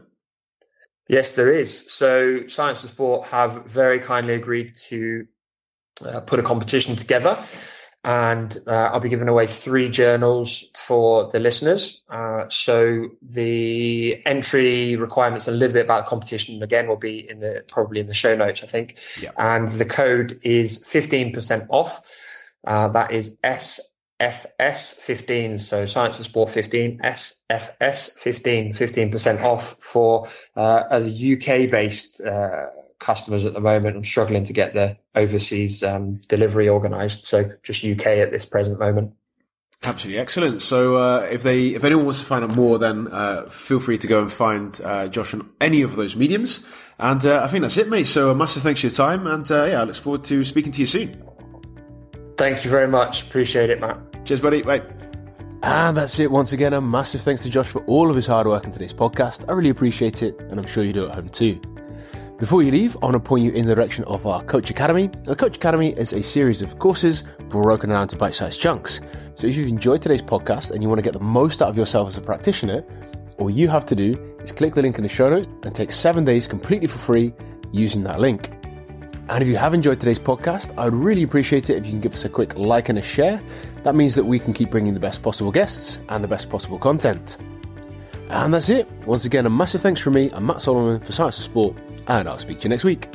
Yes, 1.10 1.36
there 1.36 1.52
is. 1.52 1.92
So 1.92 2.48
Science 2.48 2.82
for 2.82 2.88
Sport 2.88 3.28
have 3.28 3.66
very 3.66 4.00
kindly 4.00 4.36
agreed 4.36 4.74
to 4.88 5.28
uh, 6.06 6.22
put 6.22 6.40
a 6.40 6.44
competition 6.44 6.96
together, 6.96 7.38
and 8.06 8.56
uh, 8.68 8.92
I'll 8.94 9.02
be 9.02 9.10
giving 9.10 9.28
away 9.28 9.48
three 9.48 9.90
journals 9.90 10.72
for 10.78 11.30
the 11.30 11.42
listeners. 11.42 12.02
Uh, 12.10 12.48
so 12.48 13.10
the 13.22 14.22
entry 14.26 14.96
requirements 14.96 15.50
and 15.50 15.56
a 15.56 15.60
little 15.60 15.74
bit 15.74 15.84
about 15.84 16.06
the 16.06 16.10
competition 16.10 16.64
again 16.64 16.88
will 16.88 16.96
be 16.96 17.30
in 17.30 17.42
the 17.42 17.66
probably 17.68 18.00
in 18.00 18.08
the 18.08 18.14
show 18.14 18.38
notes, 18.38 18.64
I 18.64 18.68
think. 18.68 18.98
Yeah. 19.22 19.32
And 19.38 19.68
the 19.68 19.86
code 19.86 20.40
is 20.44 20.90
fifteen 20.90 21.34
percent 21.34 21.66
off. 21.68 22.00
Uh, 22.66 22.88
that 22.90 23.12
is 23.12 23.38
S 23.44 23.82
SFS15, 24.22 25.60
so 25.60 25.86
Science 25.88 26.18
for 26.18 26.24
Sport 26.24 26.52
15, 26.52 27.00
SFS15, 27.00 28.70
15% 28.70 29.42
off 29.42 29.76
for 29.80 30.28
uh, 30.56 30.84
UK 30.92 31.70
based 31.70 32.22
uh, 32.22 32.68
customers 33.00 33.46
at 33.46 33.54
the 33.54 33.60
moment. 33.60 33.98
I'm 33.98 34.04
struggling 34.04 34.44
to 34.46 34.54
get 34.54 34.74
the 34.76 34.98
overseas 35.16 35.82
um, 35.84 36.18
delivery 36.28 36.70
organised, 36.70 37.26
so 37.26 37.52
just 37.64 37.84
UK 37.84 38.08
at 38.08 38.32
this 38.32 38.46
present 38.46 38.80
moment. 38.80 39.14
Absolutely 39.84 40.22
excellent. 40.22 40.62
So, 40.62 40.98
uh, 40.98 41.28
if 41.32 41.42
they, 41.42 41.70
if 41.70 41.84
anyone 41.84 42.06
wants 42.06 42.20
to 42.20 42.26
find 42.26 42.44
out 42.44 42.56
more, 42.56 42.78
then 42.78 43.08
uh, 43.08 43.50
feel 43.50 43.80
free 43.80 43.98
to 43.98 44.06
go 44.06 44.22
and 44.22 44.32
find 44.32 44.80
uh, 44.82 45.08
Josh 45.08 45.34
on 45.34 45.50
any 45.60 45.82
of 45.82 45.96
those 45.96 46.16
mediums. 46.16 46.64
And 47.00 47.26
uh, 47.26 47.42
I 47.44 47.48
think 47.48 47.64
that's 47.64 47.78
it, 47.78 47.90
mate. 47.90 48.08
So, 48.08 48.30
a 48.30 48.36
massive 48.36 48.62
thanks 48.62 48.82
for 48.82 48.86
your 48.86 48.94
time, 48.94 49.26
and 49.26 49.52
uh, 49.52 49.64
yeah, 49.64 49.82
I 49.82 49.84
look 49.86 49.96
forward 49.96 50.24
to 50.26 50.46
speaking 50.46 50.72
to 50.74 50.82
you 50.82 50.86
soon. 50.86 51.24
Thank 52.38 52.64
you 52.64 52.70
very 52.70 52.88
much. 52.88 53.24
Appreciate 53.24 53.72
it, 53.72 53.82
Matt. 53.82 54.11
Cheers, 54.26 54.42
buddy. 54.42 54.62
Bye. 54.62 54.82
And 55.64 55.96
that's 55.96 56.20
it 56.20 56.32
once 56.32 56.54
again. 56.54 56.74
A 56.74 56.82
massive 56.82 57.22
thanks 57.22 57.44
to 57.44 57.50
Josh 57.50 57.68
for 57.68 57.84
all 57.86 58.10
of 58.10 58.16
his 58.16 58.26
hard 58.26 58.48
work 58.48 58.66
in 58.66 58.72
today's 58.72 58.94
podcast. 58.94 59.48
I 59.48 59.54
really 59.54 59.70
appreciate 59.70 60.24
it, 60.24 60.40
and 60.50 60.60
I'm 60.60 60.66
sure 60.66 60.84
you 60.84 60.94
do 60.94 61.08
at 61.08 61.16
home 61.16 61.30
too. 61.30 61.62
Before 62.40 62.64
you 62.64 62.72
leave, 62.72 62.98
I 62.98 63.06
want 63.06 63.14
to 63.14 63.20
point 63.20 63.44
you 63.44 63.52
in 63.52 63.68
the 63.68 63.76
direction 63.76 64.04
of 64.06 64.26
our 64.26 64.44
Coach 64.44 64.72
Academy. 64.72 65.12
The 65.26 65.36
Coach 65.36 65.58
Academy 65.58 65.92
is 65.92 66.14
a 66.14 66.24
series 66.24 66.64
of 66.64 66.80
courses 66.80 67.24
broken 67.50 67.92
down 67.92 68.02
into 68.02 68.16
bite 68.16 68.34
sized 68.34 68.60
chunks. 68.60 69.00
So 69.36 69.46
if 69.46 69.56
you've 69.56 69.68
enjoyed 69.68 70.02
today's 70.02 70.24
podcast 70.24 70.72
and 70.72 70.82
you 70.82 70.90
want 70.90 70.98
to 70.98 71.04
get 71.04 71.14
the 71.14 71.20
most 71.20 71.62
out 71.62 71.70
of 71.70 71.78
yourself 71.78 72.08
as 72.08 72.18
a 72.18 72.22
practitioner, 72.22 72.84
all 73.38 73.52
you 73.52 73.68
have 73.68 73.86
to 73.86 73.96
do 73.96 74.14
is 74.44 74.52
click 74.52 74.74
the 74.74 74.82
link 74.82 74.98
in 74.98 75.04
the 75.04 75.10
show 75.10 75.30
notes 75.30 75.48
and 75.64 75.76
take 75.76 75.92
seven 75.92 76.24
days 76.24 76.48
completely 76.48 76.88
for 76.88 76.98
free 76.98 77.32
using 77.72 78.04
that 78.06 78.20
link. 78.20 78.50
And 79.32 79.42
if 79.42 79.48
you 79.48 79.56
have 79.56 79.74
enjoyed 79.74 79.98
today's 79.98 80.20
podcast, 80.20 80.78
I 80.78 80.84
would 80.84 80.94
really 80.94 81.24
appreciate 81.24 81.70
it 81.70 81.78
if 81.78 81.86
you 81.86 81.92
can 81.94 82.02
give 82.02 82.14
us 82.14 82.26
a 82.26 82.30
quick 82.30 82.58
like 82.58 82.90
and 82.90 83.00
a 83.00 83.02
share. 83.02 83.42
That 83.84 83.96
means 83.96 84.14
that 84.16 84.26
we 84.26 84.40
can 84.40 84.52
keep 84.52 84.70
bringing 84.70 84.94
the 84.94 85.00
best 85.00 85.24
possible 85.24 85.54
guests 85.54 86.00
and 86.10 86.22
the 86.22 86.28
best 86.28 86.50
possible 86.50 86.78
content. 86.78 87.38
And 88.28 88.54
that's 88.54 88.70
it. 88.70 88.92
Once 89.06 89.24
again, 89.24 89.46
a 89.46 89.50
massive 89.50 89.80
thanks 89.80 90.02
from 90.02 90.16
me. 90.16 90.30
I'm 90.34 90.46
Matt 90.46 90.62
Solomon 90.62 91.00
for 91.00 91.14
Science 91.14 91.38
for 91.38 91.44
Sport 91.44 91.78
and 92.08 92.28
I'll 92.28 92.40
speak 92.40 92.60
to 92.60 92.64
you 92.64 92.70
next 92.72 92.84
week. 92.84 93.08